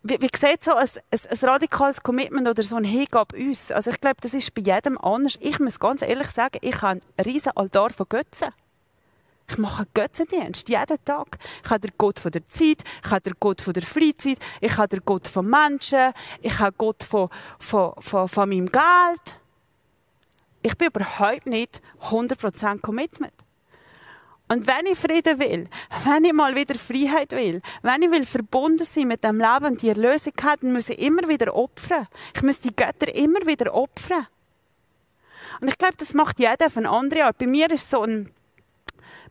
wie, 0.03 0.19
wie 0.19 0.29
sieht 0.35 0.63
so 0.63 0.73
ein, 0.73 0.87
ein, 1.11 1.19
ein, 1.29 1.49
radikales 1.49 2.03
Commitment 2.03 2.47
oder 2.47 2.61
so 2.61 2.75
ein 2.75 2.83
Hingabe 2.83 3.37
uns? 3.37 3.71
Also 3.71 3.89
ich 3.89 4.01
glaube, 4.01 4.17
das 4.21 4.33
ist 4.33 4.53
bei 4.53 4.61
jedem 4.61 4.97
anders. 4.97 5.37
Ich 5.39 5.59
muss 5.59 5.79
ganz 5.79 6.01
ehrlich 6.01 6.27
sagen, 6.27 6.59
ich 6.61 6.81
habe 6.81 6.99
einen 7.17 7.25
riesen 7.25 7.55
Altar 7.55 7.91
von 7.91 8.07
Götzen. 8.09 8.49
Ich 9.49 9.57
mache 9.57 9.85
Götzendienst 9.93 10.69
jeden 10.69 11.05
Tag. 11.05 11.37
Ich 11.63 11.69
habe 11.69 11.81
den 11.81 11.91
Gott 11.97 12.19
von 12.19 12.31
der 12.31 12.47
Zeit, 12.47 12.83
ich 13.03 13.11
habe 13.11 13.21
den 13.21 13.33
Gott 13.39 13.61
von 13.61 13.73
der 13.73 13.83
Freizeit, 13.83 14.39
ich 14.61 14.77
habe 14.77 14.87
den 14.87 15.01
Gott 15.05 15.27
von 15.27 15.49
Menschen, 15.49 16.13
ich 16.41 16.57
habe 16.59 16.75
Gott 16.77 17.03
von, 17.03 17.29
von, 17.59 17.93
von, 17.99 18.27
von 18.27 18.49
meinem 18.49 18.67
Geld. 18.67 19.39
Ich 20.61 20.77
bin 20.77 20.87
überhaupt 20.87 21.45
nicht 21.45 21.81
100% 22.01 22.79
Commitment. 22.79 23.33
Und 24.47 24.67
wenn 24.67 24.85
ich 24.85 24.99
Frieden 24.99 25.39
will, 25.39 25.67
wenn 26.03 26.25
ich 26.25 26.33
mal 26.33 26.55
wieder 26.55 26.75
Freiheit 26.75 27.31
will, 27.31 27.61
wenn 27.81 28.01
ich 28.01 28.11
will 28.11 28.25
verbunden 28.25 28.85
sein 28.85 29.07
mit 29.07 29.23
dem 29.23 29.39
Leben 29.39 29.65
und 29.65 29.81
die 29.81 29.89
Erlösung 29.89 30.33
haben, 30.41 30.61
dann 30.61 30.73
muss 30.73 30.89
ich 30.89 30.99
immer 30.99 31.27
wieder 31.27 31.55
opfern. 31.55 32.07
Ich 32.35 32.43
muss 32.43 32.59
die 32.59 32.75
Götter 32.75 33.13
immer 33.15 33.45
wieder 33.45 33.73
opfern. 33.73 34.27
Und 35.61 35.67
ich 35.67 35.77
glaube, 35.77 35.95
das 35.97 36.13
macht 36.13 36.39
jeder 36.39 36.67
auf 36.67 36.77
eine 36.77 36.89
andere 36.89 37.25
Art. 37.25 37.37
Bei 37.37 37.47
mir 37.47 37.69
ist 37.71 37.89
so 37.89 38.01
ein, 38.01 38.31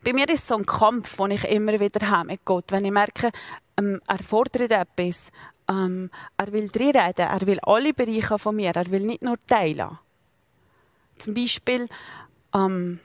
bei 0.03 0.13
mir 0.13 0.29
ist 0.29 0.47
so 0.47 0.55
ein 0.55 0.65
Kampf, 0.65 1.17
den 1.17 1.31
ich 1.31 1.43
immer 1.45 1.79
wieder 1.79 2.09
habe 2.09 2.27
mit 2.27 2.45
Gott. 2.45 2.65
Wenn 2.69 2.85
ich 2.85 2.91
merke, 2.91 3.31
ähm, 3.77 4.01
er 4.07 4.19
fordert 4.19 4.71
etwas, 4.71 5.31
ähm, 5.69 6.09
er 6.37 6.51
will 6.51 6.69
reden, 6.75 7.13
er 7.17 7.47
will 7.47 7.59
alle 7.61 7.93
Bereiche 7.93 8.37
von 8.37 8.55
mir, 8.55 8.75
er 8.75 8.89
will 8.91 9.01
nicht 9.01 9.23
nur 9.23 9.39
teilen. 9.47 9.97
Zum 11.17 11.33
Beispiel, 11.33 11.87
ähm, 12.53 12.99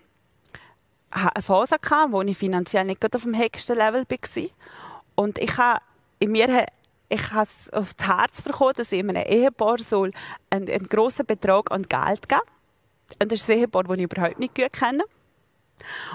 eine 1.10 1.42
Phase, 1.42 1.78
gehabt, 1.78 2.12
wo 2.12 2.22
ich 2.22 2.36
finanziell 2.36 2.84
nicht 2.84 3.04
auf 3.14 3.22
dem 3.22 3.36
höchsten 3.36 3.76
Level 3.76 4.04
war. 4.08 4.42
Und 5.14 5.38
ich 5.38 5.56
habe 5.56 5.80
in 6.18 6.32
mir 6.32 6.66
ich 7.10 7.32
habe 7.32 7.44
es 7.44 7.72
auf 7.72 7.94
das 7.94 8.06
Herz 8.06 8.42
bekommen, 8.42 8.74
dass 8.76 8.92
ich 8.92 9.00
einem 9.00 9.16
Ehepaar 9.16 9.78
soll 9.78 10.10
einen, 10.50 10.68
einen 10.68 10.88
grossen 10.88 11.24
Betrag 11.24 11.70
an 11.70 11.82
Geld 11.84 12.28
geben 12.28 12.42
Und 13.22 13.32
das 13.32 13.40
ist 13.40 13.50
ein 13.50 13.58
Ehepaar, 13.60 13.84
das 13.84 13.96
ich 13.96 14.02
überhaupt 14.02 14.38
nicht 14.38 14.54
gut 14.54 14.72
kenne. 14.72 15.04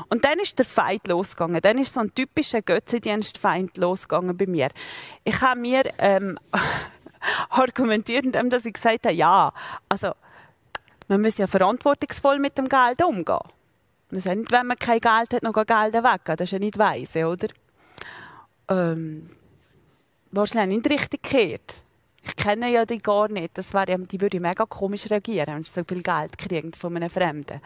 Und 0.09 0.25
dann 0.25 0.39
ist 0.39 0.57
der 0.57 0.65
Feind 0.65 1.07
losgegangen. 1.07 1.61
Dann 1.61 1.77
ist 1.77 1.93
so 1.93 1.99
ein 1.99 2.13
typischer 2.13 2.61
Götzendienstfeind 2.61 3.77
losgegangen 3.77 4.35
bei 4.37 4.47
mir. 4.47 4.69
Ich 5.23 5.39
habe 5.41 5.59
mir 5.59 5.83
ähm, 5.97 6.37
argumentiert, 7.49 8.25
indem 8.25 8.47
ich 8.47 8.73
gesagt 8.73 9.05
habe, 9.05 9.15
ja, 9.15 9.53
also 9.89 10.11
man 11.07 11.21
muss 11.21 11.37
ja 11.37 11.47
verantwortungsvoll 11.47 12.39
mit 12.39 12.57
dem 12.57 12.69
Geld 12.69 13.03
umgehen. 13.03 13.39
Man 14.11 14.21
sagt 14.21 14.37
nicht, 14.37 14.51
wenn 14.51 14.67
man 14.67 14.77
kein 14.77 14.99
Geld 14.99 15.33
hat, 15.33 15.43
noch 15.43 15.53
Geld 15.53 15.93
weggeben. 15.93 16.37
Das 16.37 16.41
ist 16.41 16.51
ja 16.51 16.59
nicht 16.59 16.77
weise, 16.77 17.27
oder? 17.27 17.47
Ähm, 18.69 19.29
wahrscheinlich 20.31 20.77
nicht 20.77 20.91
richtig 20.91 21.23
gekehrt. 21.23 21.83
Ich 22.25 22.35
kenne 22.35 22.71
ja 22.71 22.85
die 22.85 22.99
gar 22.99 23.27
nicht. 23.29 23.57
Das 23.57 23.73
wäre, 23.73 23.97
die 23.99 24.21
würde 24.21 24.39
mega 24.39 24.65
komisch 24.65 25.09
reagieren, 25.09 25.55
wenn 25.55 25.63
sie 25.63 25.73
so 25.73 25.83
viel 25.87 26.01
Geld 26.01 26.37
kriegen 26.37 26.73
von 26.73 26.95
einem 26.95 27.09
Fremden. 27.09 27.59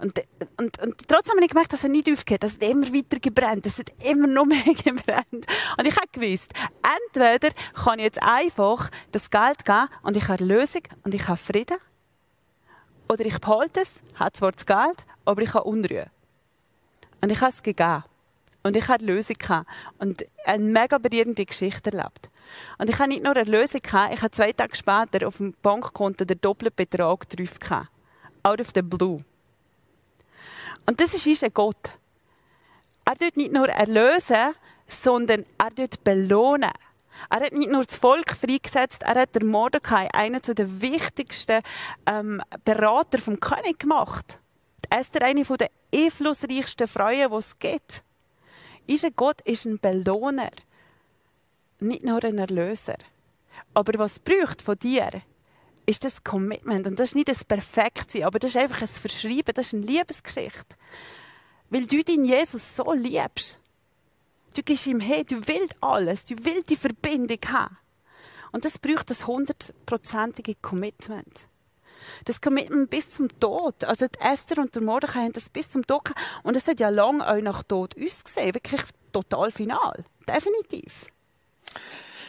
Und, 0.00 0.18
und, 0.56 0.82
und 0.82 1.08
trotzdem 1.08 1.36
habe 1.36 1.44
ich 1.44 1.50
gemerkt, 1.50 1.72
dass 1.72 1.84
er 1.84 1.90
nicht 1.90 2.10
aufgeht. 2.10 2.42
Es 2.42 2.54
hat 2.54 2.62
immer 2.62 2.86
weiter 2.86 3.18
gebrannt. 3.20 3.66
Es 3.66 3.78
hat 3.78 3.92
immer 4.02 4.26
noch 4.26 4.44
mehr 4.46 4.62
gebrannt. 4.62 5.46
Und 5.78 5.86
ich 5.86 5.96
habe 5.96 6.08
gewusst, 6.12 6.52
entweder 6.82 7.54
kann 7.74 7.98
ich 7.98 8.06
jetzt 8.06 8.22
einfach 8.22 8.90
das 9.12 9.30
Geld 9.30 9.64
geben 9.64 9.88
und 10.02 10.16
ich 10.16 10.28
habe 10.28 10.44
Lösung 10.44 10.82
und 11.04 11.14
ich 11.14 11.28
habe 11.28 11.36
Frieden. 11.36 11.78
Oder 13.08 13.26
ich 13.26 13.38
behalte 13.38 13.80
es, 13.80 14.00
habe 14.14 14.32
zwar 14.32 14.52
das 14.52 14.64
Geld, 14.64 15.04
aber 15.24 15.42
ich 15.42 15.52
habe 15.52 15.64
Unruhe. 15.64 16.06
Und 17.20 17.30
ich 17.30 17.40
habe 17.40 17.50
es 17.50 17.62
gegeben. 17.62 18.04
Und 18.62 18.76
ich 18.76 18.88
hatte 18.88 19.04
Lösung 19.04 19.36
und 19.98 20.24
eine 20.44 20.62
mega 20.62 20.98
berührende 20.98 21.44
Geschichte 21.44 21.92
erlebt. 21.92 22.30
Und 22.78 22.90
ich 22.90 22.98
habe 22.98 23.08
nicht 23.08 23.24
nur 23.24 23.34
eine 23.34 23.50
Lösung 23.50 23.80
ich 23.82 23.92
habe 24.22 24.30
zwei 24.30 24.52
Tage 24.52 24.76
später 24.76 25.26
auf 25.26 25.38
dem 25.38 25.54
Bankkonto 25.62 26.24
den 26.24 26.40
doppelten 26.40 26.76
Betrag 26.76 27.28
drauf 27.28 27.58
gehabt. 27.58 27.88
Out 28.42 28.60
of 28.60 28.68
the 28.74 28.82
blue. 28.82 29.24
Und 30.90 31.00
das 31.00 31.14
ist 31.14 31.24
unser 31.24 31.50
Gott. 31.50 32.00
Er 33.04 33.14
tut 33.14 33.36
nicht 33.36 33.52
nur 33.52 33.68
erlösen, 33.68 34.56
sondern 34.88 35.46
er 35.56 35.70
tut 35.72 36.02
belohnen. 36.02 36.72
Er 37.30 37.40
hat 37.42 37.52
nicht 37.52 37.70
nur 37.70 37.84
das 37.84 37.94
Volk 37.94 38.36
freigesetzt, 38.36 39.04
er 39.04 39.14
hat 39.14 39.36
der 39.36 39.44
Mordecai 39.44 40.12
einen 40.12 40.42
der 40.42 40.80
wichtigsten 40.80 41.62
ähm, 42.06 42.42
Berater 42.64 43.18
vom 43.18 43.38
König 43.38 43.78
gemacht. 43.78 44.40
Esther 44.88 45.22
eine 45.22 45.44
der 45.44 45.70
einflussreichsten 45.94 46.88
Frauen, 46.88 47.30
die 47.30 47.36
es 47.36 47.56
gibt. 47.60 48.02
Unser 48.88 49.12
Gott 49.12 49.40
ist 49.42 49.66
ein 49.66 49.78
Belohner, 49.78 50.50
nicht 51.78 52.02
nur 52.02 52.24
ein 52.24 52.36
Erlöser. 52.36 52.96
Aber 53.74 53.96
was 53.96 54.18
braucht 54.18 54.60
von 54.60 54.76
dir, 54.76 55.08
ist 55.90 56.04
das 56.04 56.22
Commitment. 56.24 56.86
Und 56.86 56.98
das 56.98 57.10
ist 57.10 57.14
nicht 57.16 57.28
das 57.28 57.44
Perfektsein, 57.44 58.24
aber 58.24 58.38
das 58.38 58.52
ist 58.52 58.56
einfach 58.56 58.80
ein 58.80 58.88
Verschreiben, 58.88 59.52
das 59.54 59.66
ist 59.66 59.74
eine 59.74 59.86
Liebesgeschichte. 59.86 60.76
Weil 61.68 61.86
du 61.86 62.02
deinen 62.02 62.24
Jesus 62.24 62.76
so 62.76 62.92
liebst. 62.92 63.58
Du 64.54 64.62
gehst 64.62 64.86
ihm 64.86 65.00
her, 65.00 65.24
du 65.24 65.36
willst 65.46 65.76
alles, 65.80 66.24
du 66.24 66.34
willst 66.44 66.70
die 66.70 66.76
Verbindung 66.76 67.38
haben. 67.48 67.76
Und 68.52 68.64
das 68.64 68.78
braucht 68.78 69.10
das 69.10 69.26
hundertprozentige 69.26 70.56
Commitment. 70.56 71.46
Das 72.24 72.40
Commitment 72.40 72.90
bis 72.90 73.10
zum 73.10 73.28
Tod. 73.38 73.84
Also 73.84 74.06
die 74.08 74.18
Esther 74.18 74.58
und 74.58 74.74
der 74.74 74.82
Mordechai 74.82 75.20
haben 75.20 75.32
das 75.32 75.48
bis 75.48 75.70
zum 75.70 75.86
Tod 75.86 76.06
gehabt. 76.06 76.20
Und 76.42 76.56
es 76.56 76.66
hat 76.66 76.80
ja 76.80 76.88
lange 76.88 77.28
auch 77.28 77.40
nach 77.40 77.62
Tod 77.62 77.94
uns 77.96 78.24
gesehen. 78.24 78.54
Wirklich 78.54 78.80
total 79.12 79.52
final. 79.52 80.04
Definitiv. 80.28 81.06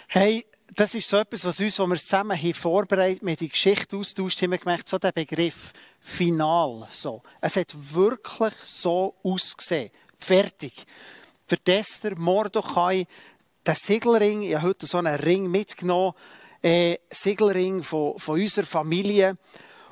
Hey, 0.07 0.45
das 0.75 0.95
ist 0.95 1.09
so 1.09 1.17
etwas, 1.17 1.43
was 1.43 1.59
uns, 1.59 1.79
wo 1.79 1.87
wir 1.87 1.97
zusammen 1.97 2.37
haben 2.37 2.53
vorbereitet, 2.53 3.23
mit 3.23 3.39
die 3.39 3.49
Geschichte 3.49 3.97
austauscht, 3.97 4.41
haben 4.41 4.51
wir 4.51 4.57
gemerkt, 4.57 4.87
so 4.87 4.97
der 4.97 5.11
Begriff 5.11 5.73
final, 5.99 6.87
so. 6.91 7.21
Es 7.41 7.57
hat 7.57 7.73
wirklich 7.93 8.53
so 8.63 9.15
ausgesehen. 9.23 9.91
Fertig 10.17 10.85
für 11.45 11.57
Esther, 11.65 12.17
Mordechai, 12.17 13.05
der 13.65 13.75
Siegelring, 13.75 14.43
ich 14.43 14.55
habe 14.55 14.67
heute 14.67 14.85
so 14.85 14.97
einen 14.97 15.15
Ring 15.15 15.47
mitgenommen, 15.47 16.13
äh, 16.61 16.97
Siegelring 17.09 17.83
von, 17.83 18.17
von 18.17 18.39
unserer 18.39 18.65
Familie. 18.65 19.37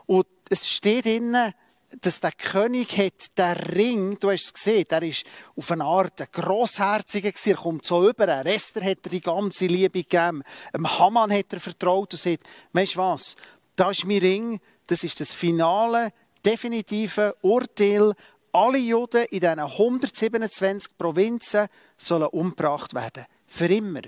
Und 0.05 0.27
es 0.49 0.69
steht 0.69 1.05
drinnen, 1.05 1.53
dass 2.01 2.19
der 2.19 2.31
König 2.31 2.97
hat 2.97 3.37
den 3.37 3.51
Ring, 3.73 4.19
du 4.19 4.31
hast 4.31 4.45
es 4.45 4.53
gesehen, 4.53 4.85
der 4.89 5.03
ist 5.03 5.25
auf 5.55 5.71
eine 5.71 5.83
Art 5.83 6.21
ein 6.21 6.27
Grossherziger 6.31 7.31
gewesen, 7.31 7.51
er 7.51 7.57
kommt 7.57 7.85
so 7.85 8.07
über, 8.07 8.27
er 8.27 8.45
Esther 8.45 8.83
hat 8.83 8.99
er 9.03 9.09
die 9.09 9.21
ganze 9.21 9.65
Liebe 9.65 10.03
gegeben, 10.03 10.43
dem 10.73 10.99
Haman 10.99 11.31
hat 11.31 11.51
er 11.51 11.59
vertraut 11.59 12.13
und 12.13 12.19
sagt, 12.19 12.43
weißt 12.73 12.95
du 12.95 12.99
was, 12.99 13.35
das 13.75 13.99
ist 13.99 14.05
mein 14.05 14.19
Ring, 14.19 14.59
das 14.87 15.03
ist 15.03 15.19
das 15.19 15.33
finale, 15.33 16.11
definitive 16.45 17.35
Urteil 17.41 18.13
alle 18.51 18.77
Juden 18.79 19.25
in 19.29 19.39
diesen 19.39 19.59
127 19.59 20.97
Provinzen 20.97 21.67
sollen 21.97 22.27
umgebracht 22.27 22.93
werden. 22.93 23.25
Für 23.47 23.67
immer. 23.67 24.01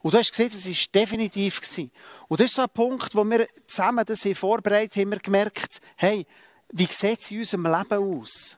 Und 0.00 0.12
du 0.12 0.18
hast 0.18 0.32
gesehen, 0.32 0.50
das 0.50 0.66
war 0.66 1.02
definitiv. 1.02 1.60
Und 2.28 2.40
das 2.40 2.50
ist 2.50 2.54
so 2.56 2.62
ein 2.62 2.68
Punkt, 2.68 3.14
wo 3.14 3.24
wir 3.24 3.46
zusammen 3.66 4.04
das 4.04 4.22
hier 4.22 4.36
vorbereitet 4.36 4.96
haben, 4.96 5.12
wir 5.12 5.18
gemerkt, 5.18 5.80
hey, 5.96 6.26
wie 6.76 6.86
sieht 6.86 7.20
es 7.20 7.30
in 7.30 7.38
unserem 7.38 7.66
Leben 7.66 8.20
aus? 8.20 8.56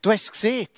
Du 0.00 0.10
hast 0.10 0.24
es 0.24 0.32
gesehen, 0.32 0.68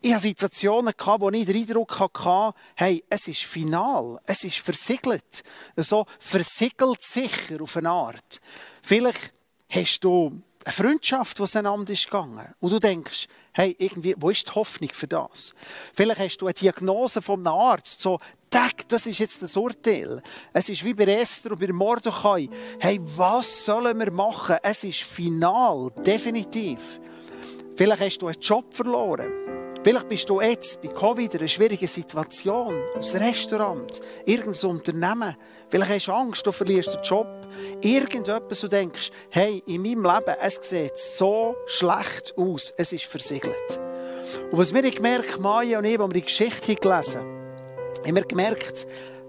ich 0.00 0.12
hatte 0.12 0.22
Situationen, 0.22 0.92
wo 0.96 1.30
ich 1.30 1.44
den 1.44 1.56
Eindruck 1.56 2.00
hatte, 2.00 2.58
hey, 2.74 3.04
es 3.08 3.28
ist 3.28 3.44
final, 3.44 4.18
es 4.24 4.42
ist 4.42 4.58
versiegelt. 4.58 5.44
So 5.76 6.04
versiegelt 6.18 7.00
sicher 7.00 7.62
auf 7.62 7.76
eine 7.76 7.90
Art. 7.90 8.40
Vielleicht 8.82 9.32
hast 9.70 10.00
du 10.00 10.42
eine 10.64 10.72
Freundschaft, 10.72 11.38
die 11.38 11.42
auseinander 11.42 11.92
ist 11.92 12.04
gegangen. 12.04 12.52
Und 12.58 12.72
du 12.72 12.80
denkst, 12.80 13.28
hey, 13.52 13.76
irgendwie, 13.78 14.16
wo 14.18 14.30
ist 14.30 14.48
die 14.48 14.52
Hoffnung 14.52 14.90
für 14.92 15.06
das? 15.06 15.54
Vielleicht 15.94 16.20
hast 16.20 16.38
du 16.38 16.46
eine 16.46 16.54
Diagnose 16.54 17.22
von 17.22 17.46
einem 17.46 17.54
Arzt, 17.54 18.00
so, 18.00 18.18
Tag, 18.50 18.88
das 18.88 19.06
ist 19.06 19.18
jetzt 19.18 19.42
das 19.42 19.56
Urteil. 19.56 20.22
Es 20.52 20.68
ist 20.68 20.84
wie 20.84 20.94
bei 20.94 21.04
Esther 21.04 21.52
und 21.52 21.60
bei 21.60 21.72
Mordechai. 21.72 22.48
Hey, 22.78 22.98
was 23.16 23.64
sollen 23.64 23.98
wir 23.98 24.10
machen? 24.10 24.56
Es 24.62 24.84
ist 24.84 25.02
final, 25.02 25.90
definitiv. 26.04 26.78
Vielleicht 27.76 28.00
hast 28.00 28.18
du 28.18 28.28
einen 28.28 28.40
Job 28.40 28.72
verloren. 28.72 29.30
Vielleicht 29.84 30.08
bist 30.08 30.28
du 30.28 30.40
jetzt 30.40 30.80
bei 30.82 30.88
Covid 30.88 31.34
in 31.34 31.40
einer 31.40 31.48
schwierigen 31.48 31.86
Situation. 31.86 32.74
Ein 32.94 33.22
Restaurant, 33.22 34.00
irgendein 34.26 34.70
Unternehmen. 34.70 35.36
Vielleicht 35.68 35.92
hast 35.92 36.08
du 36.08 36.12
Angst, 36.12 36.46
du 36.46 36.52
verlierst 36.52 36.94
den 36.94 37.02
Job. 37.02 37.28
Irgendetwas, 37.80 38.60
du 38.60 38.68
denkst, 38.68 39.10
hey, 39.30 39.62
in 39.66 39.82
meinem 39.82 40.04
Leben, 40.04 40.36
es 40.40 40.58
sieht 40.62 40.96
so 40.96 41.54
schlecht 41.66 42.34
aus. 42.36 42.72
Es 42.76 42.92
ist 42.92 43.04
versiegelt. 43.04 43.80
Und 44.50 44.58
was 44.58 44.74
wir 44.74 44.82
gemerkt 44.90 45.38
Maya 45.38 45.78
und 45.78 45.84
ich, 45.84 45.98
als 45.98 46.08
wir 46.08 46.14
die 46.14 46.22
Geschichte 46.22 46.74
gelesen 46.74 47.20
haben, 47.20 47.37
haben 48.06 48.16
wir 48.16 48.24
gemerkt, 48.24 48.86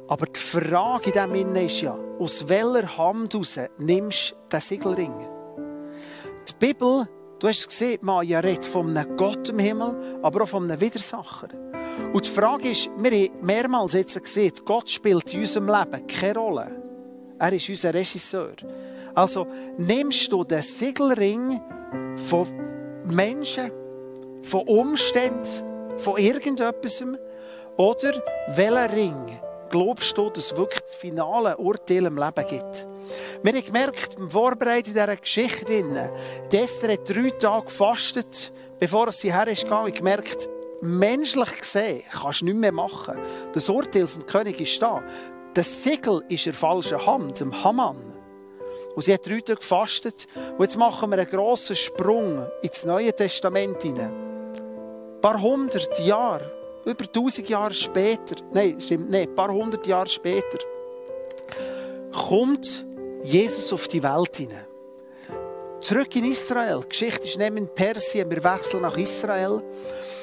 aber 0.08 0.25
die 0.25 0.39
Frage 0.39 1.08
in 1.08 1.12
diesem 1.12 1.36
Innen 1.36 1.65
ist 1.67 1.82
ja, 1.82 1.97
aus 2.19 2.47
welcher 2.47 2.97
Hand 2.97 3.36
raus 3.36 3.60
nimmst 3.77 4.32
du 4.32 4.36
den 4.51 4.62
Siegelring? 4.62 5.13
Die 6.47 6.53
Bibel 6.67 7.08
Du 7.39 7.47
hast 7.47 7.60
es 7.60 7.67
gesehen, 7.69 7.99
Maja 8.01 8.41
redet 8.41 8.65
von 8.65 8.95
einem 8.97 9.15
Gott 9.15 9.47
im 9.47 9.60
Himmel, 9.60 10.19
aber 10.21 10.43
auch 10.43 10.49
von 10.49 10.69
einem 10.69 10.82
Widersacher. 10.82 11.47
Und 12.12 12.25
die 12.25 12.29
Frage 12.29 12.71
ist, 12.71 12.89
wir 12.97 13.12
haben 13.12 13.45
mehrmals 13.45 13.93
jetzt 13.93 14.21
gesehen, 14.21 14.51
Gott 14.65 14.89
spielt 14.89 15.34
in 15.34 15.39
unserem 15.39 15.67
Leben 15.67 16.05
keine 16.05 16.38
Rolle. 16.38 16.82
Er 17.39 17.53
ist 17.53 17.69
unser 17.69 17.93
Regisseur. 17.93 18.55
Also 19.15 19.47
nimmst 19.77 20.29
du 20.34 20.43
den 20.43 20.62
Siegelring 20.62 21.62
von 22.29 22.45
Menschen, 23.05 23.71
von 24.43 24.67
Umständen, 24.67 25.97
von 25.97 26.17
irgendetwas 26.17 27.01
oder 27.79 28.21
welchen 28.49 28.93
Ring 28.93 29.39
glaubst 29.69 30.17
du, 30.17 30.29
dass 30.29 30.51
es 30.51 30.57
wirklich 30.57 30.81
das 30.81 30.95
finale 30.95 31.55
Urteil 31.55 32.05
im 32.07 32.17
Leben 32.17 32.47
gibt? 32.47 32.85
Wir 33.41 33.53
haben 33.53 33.63
gemerkt, 33.65 34.17
beim 34.17 34.29
Vorbereiten 34.29 34.93
dieser 34.93 35.15
Geschichte, 35.15 36.11
Esther 36.51 36.91
hat 36.91 37.09
drei 37.09 37.29
Tage 37.29 37.67
gefastet, 37.67 38.51
bevor 38.79 39.13
sie 39.13 39.33
her 39.33 39.47
ist 39.47 39.63
gegangen, 39.63 39.93
gemerkt, 39.93 40.49
menschlich 40.81 41.57
gesehen 41.57 42.03
kannst 42.11 42.41
du 42.41 42.45
nichts 42.45 42.59
mehr 42.59 42.73
machen. 42.73 43.17
Das 43.53 43.69
Urteil 43.69 44.07
vom 44.07 44.25
König 44.25 44.59
ist 44.59 44.81
da. 44.81 45.01
Das 45.53 45.81
Siegel 45.81 46.21
ist 46.27 46.47
in 46.47 46.53
falschen 46.53 47.05
Hand, 47.05 47.39
im 47.39 47.63
Haman. 47.63 47.95
Und 48.93 49.03
sie 49.03 49.13
hat 49.13 49.25
drei 49.25 49.39
Tage 49.39 49.59
gefastet. 49.59 50.27
Und 50.57 50.63
jetzt 50.63 50.77
machen 50.77 51.09
wir 51.11 51.17
einen 51.17 51.29
grossen 51.29 51.77
Sprung 51.77 52.45
ins 52.61 52.83
Neue 52.83 53.13
Testament 53.13 53.81
hinein. 53.83 54.13
Ein 55.15 55.21
paar 55.21 55.41
hundert 55.41 55.97
Jahre 55.99 56.58
über 56.85 57.05
1000 57.05 57.49
Jahre 57.49 57.73
später, 57.73 58.35
nein, 58.53 58.79
stimmt 58.79 59.09
nicht, 59.09 59.29
ein 59.29 59.35
paar 59.35 59.51
hundert 59.51 59.85
Jahre 59.87 60.07
später, 60.07 60.57
kommt 62.11 62.85
Jesus 63.23 63.71
auf 63.73 63.87
die 63.87 64.01
Welt 64.01 64.37
hinein. 64.37 64.65
Zurück 65.81 66.13
in 66.15 66.25
Israel. 66.25 66.81
Die 66.83 66.89
Geschichte 66.89 67.27
ist 67.27 67.37
neben 67.37 67.57
in 67.57 67.73
Persien. 67.73 68.29
Wir 68.29 68.43
wechseln 68.43 68.81
nach 68.81 68.97
Israel. 68.97 69.63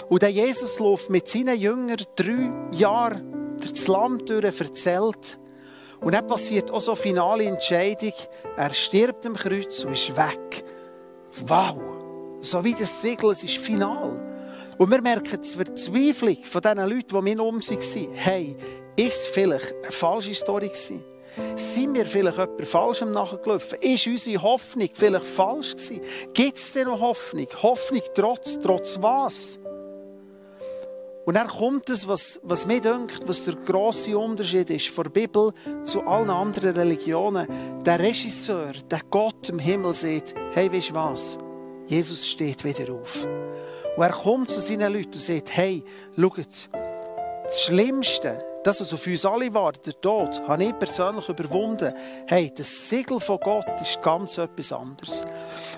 Und 0.08 0.22
der 0.22 0.30
Jesus 0.30 0.78
läuft 0.78 1.10
mit 1.10 1.26
seinen 1.26 1.58
Jüngern 1.58 2.02
drei 2.14 2.50
Jahre 2.72 3.22
das 3.60 3.86
Land 3.88 4.28
durch, 4.28 4.44
erzählt. 4.60 5.38
Und 6.00 6.12
dann 6.12 6.26
passiert 6.26 6.70
auch 6.70 6.80
so 6.80 6.92
eine 6.92 7.00
finale 7.00 7.44
Entscheidung. 7.44 8.12
Er 8.56 8.72
stirbt 8.72 9.24
am 9.24 9.34
Kreuz 9.34 9.82
und 9.84 9.92
ist 9.92 10.14
weg. 10.16 10.64
Wow! 11.46 11.80
So 12.42 12.62
wie 12.62 12.74
das 12.74 13.00
Segel, 13.00 13.30
es 13.30 13.42
ist 13.42 13.56
final. 13.56 14.25
Und 14.78 14.90
wir 14.90 15.00
merken 15.00 15.40
die 15.42 15.48
Verzweiflung 15.48 16.36
von 16.44 16.60
diesen 16.60 16.78
Leuten, 16.78 17.26
die 17.26 17.36
um 17.36 17.62
sich 17.62 17.78
waren. 17.78 18.14
Hey, 18.14 18.56
ist 18.96 19.20
es 19.20 19.26
vielleicht 19.28 19.74
eine 19.82 19.92
falsche 19.92 20.34
Story 20.34 20.68
gewesen? 20.68 21.04
Sind 21.54 21.94
wir 21.94 22.06
vielleicht 22.06 22.38
etwas 22.38 22.68
Falschem 22.68 23.10
nachgelaufen? 23.10 23.78
Ist 23.80 24.06
unsere 24.06 24.42
Hoffnung 24.42 24.88
vielleicht 24.92 25.24
falsch 25.24 25.72
gewesen? 25.72 26.00
Gibt 26.32 26.56
es 26.56 26.72
denn 26.72 26.86
noch 26.86 27.00
Hoffnung? 27.00 27.46
Hoffnung 27.62 28.02
trotz, 28.14 28.58
trotz 28.58 28.98
was? 29.00 29.58
Und 31.26 31.34
dann 31.34 31.48
kommt 31.48 31.90
es, 31.90 32.06
was, 32.06 32.38
was 32.42 32.66
mir 32.66 32.80
denkt, 32.80 33.26
was 33.26 33.44
der 33.44 33.56
grosse 33.56 34.16
Unterschied 34.16 34.70
ist 34.70 34.88
von 34.88 35.04
der 35.04 35.10
Bibel 35.10 35.52
zu 35.84 36.02
allen 36.02 36.30
anderen 36.30 36.76
Religionen. 36.76 37.48
Der 37.84 37.98
Regisseur, 37.98 38.72
der 38.90 39.00
Gott 39.10 39.48
im 39.48 39.58
Himmel 39.58 39.92
sieht, 39.92 40.34
hey, 40.52 40.72
weißt 40.72 40.90
du 40.90 40.94
was? 40.94 41.38
Jesus 41.86 42.28
steht 42.28 42.62
wieder 42.64 42.92
auf. 42.94 43.26
Und 43.96 44.02
er 44.02 44.10
kommt 44.10 44.50
zu 44.50 44.60
seinen 44.60 44.92
Leuten 44.92 45.14
und 45.14 45.20
sagt, 45.20 45.56
hey, 45.56 45.82
schaut, 46.16 46.68
das 47.46 47.62
Schlimmste, 47.62 48.38
das, 48.64 48.80
was 48.80 48.92
auf 48.92 49.06
uns 49.06 49.24
alle 49.24 49.54
war, 49.54 49.72
der 49.72 49.98
Tod, 50.00 50.42
habe 50.48 50.64
ich 50.64 50.78
persönlich 50.78 51.28
überwunden. 51.28 51.94
Hey, 52.26 52.52
das 52.54 52.88
Siegel 52.88 53.20
von 53.20 53.38
Gott 53.38 53.80
ist 53.80 54.02
ganz 54.02 54.36
etwas 54.36 54.72
anderes. 54.72 55.24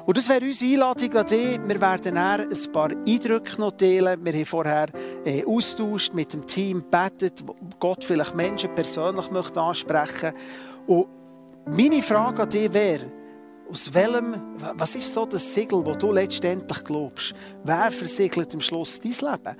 Und 0.06 0.16
das 0.16 0.28
wäre 0.28 0.46
unsere 0.46 0.72
Einladung 0.72 1.14
an 1.14 1.26
dich. 1.26 1.60
Wir 1.64 1.80
werden 1.80 2.16
ein 2.16 2.72
paar 2.72 2.90
Eindrücke 2.90 3.60
noch 3.60 3.72
teilen. 3.72 4.24
Wir 4.24 4.32
haben 4.32 4.46
vorher 4.46 4.86
äh, 5.24 5.44
austauscht 5.44 6.14
mit 6.14 6.32
dem 6.32 6.46
Team, 6.46 6.82
betet, 6.90 7.44
Gott 7.78 8.02
vielleicht 8.02 8.34
Menschen 8.34 8.74
persönlich 8.74 9.30
möchte 9.30 9.60
ansprechen. 9.60 10.32
Und 10.86 11.06
meine 11.66 12.02
Frage 12.02 12.42
an 12.42 12.48
dich 12.48 12.72
wäre, 12.72 13.17
aus 13.70 13.92
welchem, 13.92 14.34
was 14.76 14.94
ist 14.94 15.12
so 15.12 15.26
das 15.26 15.52
Siegel, 15.52 15.84
wo 15.84 15.94
du 15.94 16.10
letztendlich 16.10 16.84
glaubst? 16.84 17.34
Wer 17.64 17.90
versiegelt 17.92 18.54
am 18.54 18.60
Schluss 18.60 18.98
dein 18.98 19.12
Leben? 19.12 19.56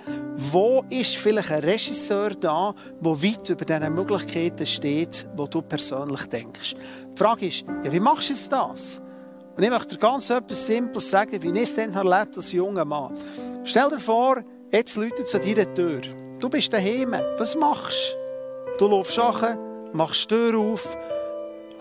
Wo 0.51 0.83
ist 0.89 1.15
vielleicht 1.17 1.51
ein 1.51 1.63
Regisseur 1.63 2.31
da, 2.31 2.73
der 2.99 3.23
weit 3.23 3.49
über 3.49 3.65
diese 3.65 3.89
Möglichkeiten 3.89 4.65
steht, 4.65 5.29
wo 5.35 5.45
du 5.45 5.61
persönlich 5.61 6.25
denkst? 6.25 6.75
Die 7.13 7.17
Frage 7.17 7.47
ist, 7.47 7.65
ja, 7.83 7.91
wie 7.91 7.99
machst 7.99 8.29
du 8.29 8.33
jetzt 8.33 8.51
das? 8.51 9.01
Und 9.55 9.63
ich 9.63 9.69
möchte 9.69 9.95
dir 9.95 9.99
ganz 9.99 10.29
etwas 10.29 10.65
Simples 10.65 11.09
sagen, 11.09 11.41
wie 11.41 11.51
ich 11.51 11.63
es 11.63 11.75
dann 11.75 11.93
erlebt 11.93 12.35
als 12.35 12.51
junger 12.51 12.85
Mann. 12.85 13.15
Stell 13.63 13.89
dir 13.89 13.99
vor, 13.99 14.41
jetzt 14.71 14.95
Leute 14.95 15.25
zu 15.25 15.39
deiner 15.39 15.71
Tür. 15.73 16.01
Du 16.39 16.49
bist 16.49 16.71
daheim. 16.73 17.13
Was 17.37 17.55
machst 17.55 18.15
du? 18.73 18.77
Du 18.77 18.87
läufst 18.87 19.19
an, 19.19 19.57
machst 19.91 20.23
die 20.23 20.35
Tür 20.35 20.57
auf, 20.57 20.97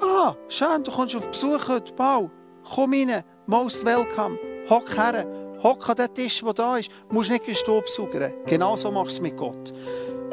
Ah, 0.00 0.36
schön, 0.48 0.84
du 0.84 0.92
kommst 0.92 1.16
auf 1.16 1.28
Besuch 1.28 1.68
heute. 1.68 1.92
Bau, 1.94 2.30
komm 2.74 2.92
rein, 2.92 3.24
most 3.46 3.84
welcome. 3.84 4.38
Hock 4.70 4.96
her, 4.96 5.26
hock 5.62 5.88
an 5.88 5.96
den 5.96 6.14
Tisch, 6.14 6.40
der 6.40 6.52
da 6.52 6.76
ist. 6.76 6.90
Du 7.08 7.14
musst 7.14 7.30
nicht 7.30 7.56
Staubsaugern. 7.56 8.32
Genau 8.46 8.76
so 8.76 8.92
machst 8.92 9.10
du 9.10 9.14
es 9.14 9.20
mit 9.22 9.36
Gott. 9.36 9.72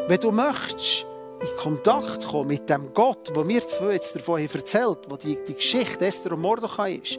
Wenn 0.08 0.20
du 0.20 0.32
möchtest, 0.32 1.08
in 1.42 1.58
Kontakt 1.58 2.28
kommen 2.28 2.50
mit 2.50 2.70
dem 2.70 2.94
Gott, 2.94 3.32
wo 3.34 3.48
wir 3.48 3.62
zwei 3.62 3.94
jetzt 3.94 4.16
davon 4.16 4.40
erzählt, 4.40 5.00
wo 5.10 5.18
die, 5.18 5.38
die 5.48 5.56
Geschichte 5.56 6.06
Esther 6.06 6.34
und 6.34 6.42
Mordechai 6.42 7.02
ist, 7.04 7.18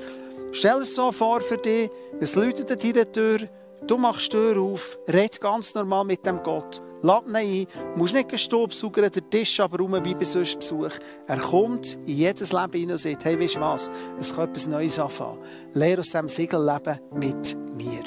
stell 0.53 0.83
es 0.83 0.95
so 0.95 1.11
vor 1.11 1.41
für 1.41 1.59
dich, 1.59 1.91
es 2.21 2.37
läutet 2.37 2.71
an 2.71 2.79
deiner 2.79 3.11
Tür, 3.11 3.39
du 3.87 3.99
machst 3.99 4.33
die 4.33 4.37
Tür 4.37 4.61
auf, 4.63 4.99
red 5.09 5.41
ganz 5.41 5.75
normal 5.75 6.05
mit 6.05 6.25
dem 6.25 6.43
Gott. 6.45 6.81
Lad 7.03 7.27
ihn 7.27 7.37
ein. 7.37 7.67
Du 7.95 7.99
musst 7.99 8.15
nicht 8.15 8.39
Staubsaugern, 8.39 9.11
der 9.11 9.31
Tisch 9.31 9.61
aber 9.61 9.79
rum 9.79 9.93
wie 10.05 10.15
bei 10.15 10.25
sonst 10.25 10.59
Besuch. 10.59 10.93
Er 11.27 11.39
kommt 11.39 11.95
in 12.07 12.17
jedes 12.17 12.53
Leben 12.53 12.73
hinein 12.73 12.93
und 12.93 12.99
sagt, 12.99 13.25
hey, 13.25 13.41
weißt 13.41 13.57
du 13.57 13.61
was? 13.61 13.91
Es 14.19 14.35
kann 14.35 14.49
etwas 14.49 14.67
Neues 14.67 14.99
anfangen. 14.99 15.39
Lehr 15.73 15.99
aus 15.99 16.07
diesem 16.07 16.29
Siegelleben 16.29 16.99
mit 17.15 17.57
mir. 17.75 18.05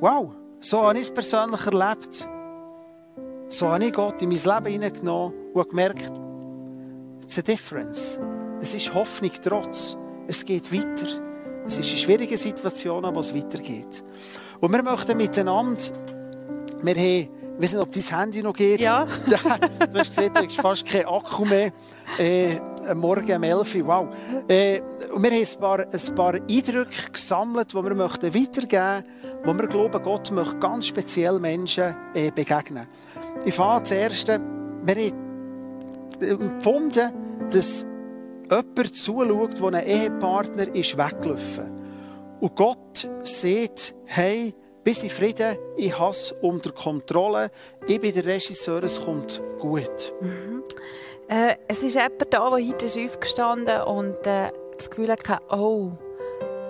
Wow, 0.00 0.30
so 0.60 0.82
habe 0.82 0.96
ich 0.96 1.02
es 1.02 1.10
persönlich 1.10 1.66
erlebt. 1.66 2.26
So 3.48 3.68
habe 3.68 3.84
ich 3.84 3.92
Gott 3.92 4.22
in 4.22 4.28
mein 4.30 4.38
Leben 4.38 4.72
hineingenommen 4.72 5.34
und 5.52 5.68
gemerkt, 5.68 6.12
it's 7.22 7.38
a 7.38 7.42
difference. 7.42 8.18
Es 8.60 8.74
ist 8.74 8.94
Hoffnung 8.94 9.32
trotz. 9.42 9.96
Es 10.26 10.44
geht 10.44 10.72
weiter. 10.72 11.08
Es 11.66 11.78
ist 11.78 11.88
eine 11.88 11.98
schwierige 11.98 12.38
Situation, 12.38 13.04
aber 13.04 13.20
es 13.20 13.34
weitergeht. 13.34 14.02
Und 14.60 14.72
wir 14.72 14.82
möchten 14.82 15.16
miteinander 15.16 15.82
wir 16.82 16.94
haben, 16.94 17.28
ich 17.56 17.62
weiß 17.62 17.74
nicht, 17.74 17.82
ob 17.82 17.92
dein 17.92 18.18
Handy 18.20 18.42
noch 18.42 18.54
geht. 18.54 18.80
Ja. 18.90 19.06
du 19.06 19.98
hast 19.98 20.08
gesehen, 20.08 20.32
du 20.32 20.40
hast 20.40 20.56
fast 20.56 20.86
keinen 20.86 21.06
Akku 21.06 21.44
mehr. 21.44 21.72
Äh, 22.18 22.56
morgen 22.94 23.36
um 23.36 23.42
11 23.42 23.74
Uhr, 23.76 23.86
wow. 23.86 24.08
Äh, 24.48 24.80
und 25.12 25.22
wir 25.22 25.30
haben 25.30 25.38
ein 25.40 25.60
paar, 25.60 25.80
ein 25.80 26.14
paar 26.14 26.34
Eindrücke 26.34 27.12
gesammelt, 27.12 27.72
die 27.72 27.76
wir 27.76 27.94
möchten 27.94 28.34
weitergeben 28.34 29.04
möchten, 29.22 29.38
wo 29.44 29.54
wir 29.54 29.68
glauben, 29.68 30.02
Gott 30.02 30.30
möchte 30.30 30.56
ganz 30.56 30.86
speziell 30.86 31.38
Menschen 31.38 31.94
äh, 32.14 32.30
begegnen. 32.30 32.86
Ich 33.44 33.54
fange 33.54 33.82
zuerst, 33.84 34.28
wir 34.28 34.38
haben 34.94 35.30
empfunden, 36.20 37.12
dass 37.50 37.86
jemand 38.50 38.96
zuschaut, 38.96 39.58
der 39.58 39.80
ein 39.80 39.86
Ehepartner 39.86 40.74
ist 40.74 40.96
weggelaufen. 40.96 41.80
Und 42.40 42.56
Gott 42.56 43.08
sieht, 43.22 43.94
hey, 44.06 44.54
bis 44.84 45.02
in 45.02 45.10
Frieden, 45.10 45.56
ich 45.76 45.98
habe 45.98 46.10
es 46.10 46.32
unter 46.40 46.72
Kontrolle, 46.72 47.50
ich 47.86 48.00
bin 48.00 48.14
der 48.14 48.24
Regisseur, 48.24 48.82
es 48.82 49.00
kommt 49.00 49.40
gut. 49.58 50.12
Mhm. 50.20 50.62
Äh, 51.28 51.56
es 51.68 51.82
ist 51.82 51.94
jemand 51.94 52.32
da, 52.32 52.50
der 52.50 52.68
heute 52.68 52.86
ist 52.86 52.98
aufgestanden 52.98 53.82
und 53.82 54.26
äh, 54.26 54.50
das 54.76 54.90
Gefühl 54.90 55.10
hat, 55.10 55.52
oh, 55.52 55.92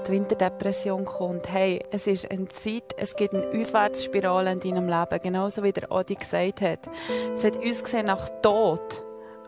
die 0.07 0.13
Winterdepression 0.13 1.05
kommt. 1.05 1.53
Hey, 1.53 1.81
es 1.91 2.07
ist 2.07 2.31
eine 2.31 2.47
Zeit, 2.47 2.95
es 2.97 3.15
gibt 3.15 3.35
eine 3.35 3.47
Aufwärtsspirale 3.49 4.53
in 4.53 4.61
deinem 4.61 4.89
Leben, 4.89 5.23
genauso 5.23 5.63
wie 5.63 5.73
der 5.73 5.91
Adi 5.91 6.15
gesagt 6.15 6.61
hat. 6.61 6.91
Es 7.35 7.45
hat 7.45 7.57
uns 7.57 7.83
gesehen 7.83 8.07
nach 8.07 8.29
Tod 8.43 9.03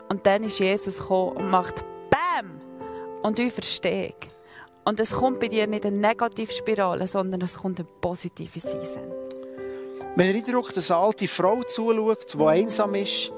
und 0.09 0.25
dann 0.25 0.43
ist 0.43 0.59
Jesus 0.59 0.97
gekommen 0.99 1.37
und 1.37 1.49
macht 1.49 1.83
BAM! 2.09 2.61
Und 3.21 3.39
ich 3.39 3.53
verstehe. 3.53 4.13
Und 4.85 4.99
es 4.99 5.11
kommt 5.11 5.39
bei 5.39 5.47
dir 5.47 5.65
nicht 5.67 5.85
eine 5.85 5.97
Negativspirale, 5.97 7.07
sondern 7.07 7.41
es 7.41 7.55
kommt 7.55 7.79
eine 7.79 7.87
positive 8.01 8.59
Season. 8.59 9.11
Wenn 10.15 10.35
ihr 10.35 10.45
Eindruck, 10.45 10.73
dass 10.73 10.91
eine 10.91 10.99
alte 10.99 11.27
Frau 11.27 11.63
zuschaut, 11.63 12.33
die 12.33 12.43
einsam 12.43 12.93
ist, 12.95 13.31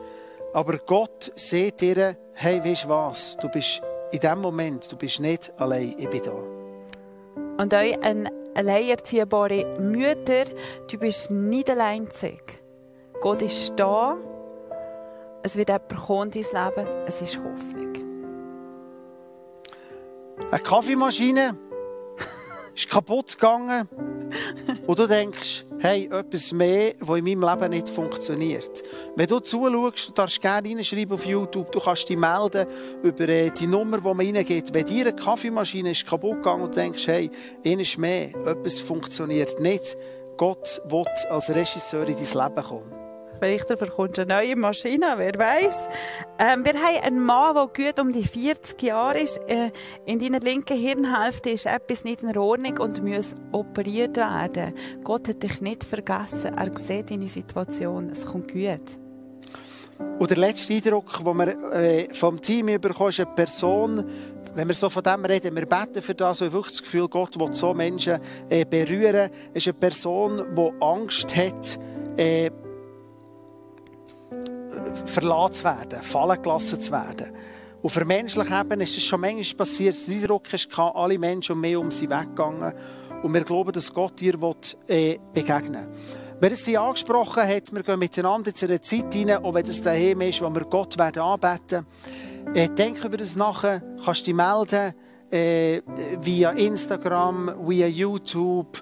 aber 0.54 0.78
Gott 0.80 1.32
sieht 1.36 1.82
ihr, 1.82 2.18
hey, 2.34 2.64
weißt 2.64 2.86
du 2.86 2.90
was, 2.90 3.38
du 3.38 3.50
bist 3.50 3.82
in 4.12 4.20
dem 4.20 4.42
Moment, 4.42 4.92
du 4.92 4.98
bist 4.98 5.20
nicht 5.20 5.54
allein, 5.58 5.96
ich 5.98 6.10
bin 6.10 6.22
da. 6.24 7.62
Und 7.62 7.74
euch 7.74 8.02
eine 8.02 8.30
alleinerziehbare 8.56 9.80
Mütter, 9.80 10.46
du 10.90 10.98
bist 10.98 11.32
nicht 11.32 11.70
allein. 11.70 12.08
Gott 13.22 13.42
ist 13.42 13.74
da, 13.78 14.18
es 15.44 15.56
wird 15.56 15.70
jemand 15.70 15.96
kommen 15.96 16.32
in 16.32 16.46
dein 16.52 16.76
Leben, 16.76 16.88
es 17.06 17.22
ist 17.22 17.38
Hoffnung. 17.38 18.15
Eine 20.52 20.62
Kaffeemaschine 20.62 21.58
ist 22.76 22.90
kaputt 22.90 23.34
gegangen 23.34 23.88
und 24.86 25.00
du 25.00 25.08
denkst, 25.08 25.66
hey, 25.80 26.10
etwas 26.12 26.52
mehr, 26.52 26.94
was 27.00 27.18
in 27.18 27.24
meinem 27.24 27.42
Leben 27.42 27.70
nicht 27.72 27.90
funktioniert. 27.90 28.84
Wenn 29.16 29.28
du 29.28 29.40
zuschaust, 29.40 30.10
du 30.10 30.14
darfst 30.14 30.42
gerne 30.42 30.70
reinschreiben 30.70 31.14
auf 31.14 31.26
YouTube, 31.26 31.72
du 31.72 31.80
kannst 31.80 32.08
dich 32.10 32.18
melden 32.18 32.68
über 33.04 33.30
äh, 33.30 33.50
die 33.52 33.68
Nummer, 33.68 33.98
die 33.98 34.04
man 34.04 34.20
reingeht. 34.20 34.74
Wenn 34.74 34.86
dir 34.86 35.08
eine 35.08 35.16
Kaffeemaschine 35.16 35.92
ist 35.92 36.06
kaputt 36.06 36.38
gegangen 36.38 36.64
und 36.64 36.76
du 36.76 36.80
denkst, 36.80 37.08
hey, 37.08 37.30
eines 37.66 37.98
mehr, 37.98 38.30
etwas 38.46 38.82
funktioniert 38.82 39.60
nicht, 39.60 39.98
Gott 40.38 40.82
will 40.86 41.06
als 41.30 41.50
Regisseur 41.50 42.08
in 42.08 42.16
dein 42.16 42.50
Leben 42.50 42.68
kommen. 42.68 43.05
Vielleicht 43.40 43.68
bekommst 43.68 44.18
du 44.18 44.22
eine 44.22 44.34
neue 44.34 44.56
Maschine, 44.56 45.16
wer 45.18 45.34
weiß. 45.38 45.76
Ähm, 46.40 46.66
wir 46.66 46.74
haben 46.74 47.04
einen 47.04 47.20
Mann, 47.20 47.56
der 47.56 47.68
gut 47.68 48.00
um 48.00 48.12
die 48.12 48.24
40 48.24 48.82
Jahre 48.82 49.20
ist. 49.20 49.40
Äh, 49.48 49.72
in 50.06 50.20
deiner 50.20 50.40
linken 50.40 50.78
Hirnhälfte 50.78 51.50
ist 51.50 51.66
etwas 51.66 52.04
nicht 52.04 52.24
in 52.24 52.38
Ordnung 52.38 52.78
und 52.80 53.04
muss 53.04 53.36
operiert 53.52 54.18
werden. 54.18 54.74
Gott 55.04 55.28
hat 55.28 55.44
dich 55.44 55.62
nicht 55.62 55.84
vergessen. 55.84 56.54
Er 56.56 56.72
sieht 56.78 57.12
deine 57.12 57.28
Situation. 57.28 58.10
Es 58.10 58.26
kommt 58.26 58.52
gut. 58.52 59.00
Und 60.20 60.30
der 60.30 60.38
letzte 60.38 60.74
Eindruck, 60.74 61.24
den 61.24 61.38
wir 61.38 61.74
äh, 61.74 62.14
vom 62.14 62.42
Team 62.42 62.66
bekommen, 62.66 63.10
ist 63.10 63.20
eine 63.20 63.34
Person, 63.34 64.04
wenn 64.56 64.68
wir 64.68 64.76
so 64.76 64.90
von 64.90 65.04
dem 65.04 65.26
reden, 65.26 65.56
wir 65.56 65.66
beten 65.66 66.02
für 66.02 66.16
das, 66.16 66.42
weil 66.42 66.52
wirklich 66.52 66.74
das 66.74 66.84
Gefühl, 66.84 67.08
Gott 67.10 67.38
will 67.40 67.54
so 67.54 67.74
Menschen 67.74 68.20
äh, 68.50 68.66
berühren. 68.66 69.30
Ist 69.54 69.68
eine 69.68 69.74
Person, 69.74 70.56
die 70.56 70.72
Angst 70.82 71.36
hat, 71.36 71.78
äh, 72.18 72.50
verlassen 75.06 75.54
zu 75.54 75.64
werden, 75.64 76.02
fallen 76.02 76.42
gelassen 76.42 76.80
zu 76.80 76.92
werden. 76.92 77.32
Und 77.82 77.90
für 77.90 78.06
menschliche 78.06 78.60
Ebene 78.60 78.84
ist 78.84 78.98
es 78.98 79.04
schon 79.04 79.22
manchmal 79.22 79.58
passiert, 79.58 79.96
der 80.08 80.16
Eindruck 80.16 80.52
hatte, 80.52 80.96
alle 80.96 81.20
Menschen 81.20 81.54
um 81.54 81.62
mich 81.62 81.76
um 81.76 81.92
sie 81.92 82.10
weggegangen. 82.10 82.74
Und 83.22 83.34
wir 83.34 83.44
glauben, 83.44 83.72
dass 83.72 83.94
Gott 83.94 84.20
dir 84.20 84.34
äh, 84.88 85.18
begegnen 85.34 85.74
will. 85.74 85.88
Wer 86.40 86.52
es 86.52 86.64
dich 86.64 86.78
angesprochen 86.78 87.48
hat, 87.48 87.74
wir 87.74 87.84
gehen 87.84 88.00
miteinander 88.00 88.52
in 88.52 88.70
eine 88.70 88.82
Zeit 88.82 89.14
hinein, 89.14 89.44
auch 89.44 89.54
wenn 89.54 89.66
es 89.66 89.82
daheim 89.82 90.22
ist, 90.22 90.42
wo 90.42 90.54
wir 90.54 90.66
Gott 90.66 90.98
werden 90.98 91.22
anbeten 91.22 91.86
werden. 92.46 92.56
Äh, 92.56 92.70
denk 92.70 93.04
über 93.04 93.18
das 93.18 93.36
nachher, 93.36 93.82
kannst 94.04 94.28
dich 94.28 94.34
melden 94.34 94.94
äh, 95.32 95.82
via 96.20 96.52
Instagram, 96.52 97.56
via 97.68 97.88
YouTube, 97.88 98.82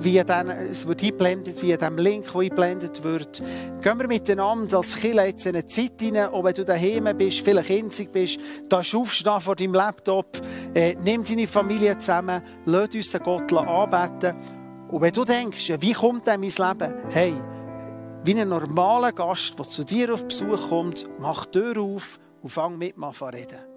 wie 0.00 0.22
dann, 0.24 0.48
es 0.48 0.86
wird 0.86 1.02
eingeblendet, 1.02 1.62
wie 1.62 1.76
dem 1.76 1.98
Link, 1.98 2.24
der 2.32 2.40
eingeblendet 2.40 3.02
wird. 3.04 3.42
Gehen 3.82 3.98
wir 3.98 4.08
miteinander 4.08 4.78
als 4.78 4.96
Killer 4.96 5.26
jetzt 5.26 5.46
in 5.46 5.54
eine 5.54 5.66
Zeit 5.66 6.00
hinein, 6.00 6.28
auch 6.28 6.44
wenn 6.44 6.54
du 6.54 6.64
daheim 6.64 7.16
bist, 7.16 7.40
vielleicht 7.40 7.70
einzig 7.70 8.12
bist, 8.12 8.38
da 8.68 8.78
aufstehen 8.78 9.40
vor 9.40 9.56
deinem 9.56 9.74
Laptop, 9.74 10.40
äh, 10.74 10.94
nimm 11.02 11.24
deine 11.24 11.46
Familie 11.46 11.98
zusammen, 11.98 12.42
lass 12.66 12.94
uns 12.94 13.10
den 13.10 13.22
Gott 13.22 13.52
anbeten. 13.52 14.36
Und 14.88 15.02
wenn 15.02 15.12
du 15.12 15.24
denkst, 15.24 15.72
wie 15.80 15.92
kommt 15.92 16.26
denn 16.26 16.40
mein 16.40 16.50
Leben? 16.50 16.94
Hey, 17.10 17.34
wie 18.24 18.34
ein 18.34 18.48
normaler 18.48 19.12
Gast, 19.12 19.58
der 19.58 19.68
zu 19.68 19.84
dir 19.84 20.14
auf 20.14 20.24
Besuch 20.24 20.68
kommt, 20.68 21.06
mach 21.18 21.46
die 21.46 21.60
Tür 21.60 21.80
auf 21.82 22.18
und 22.42 22.50
fang 22.50 22.78
mit 22.78 23.00
an 23.00 23.12
zu 23.12 23.24
reden. 23.26 23.67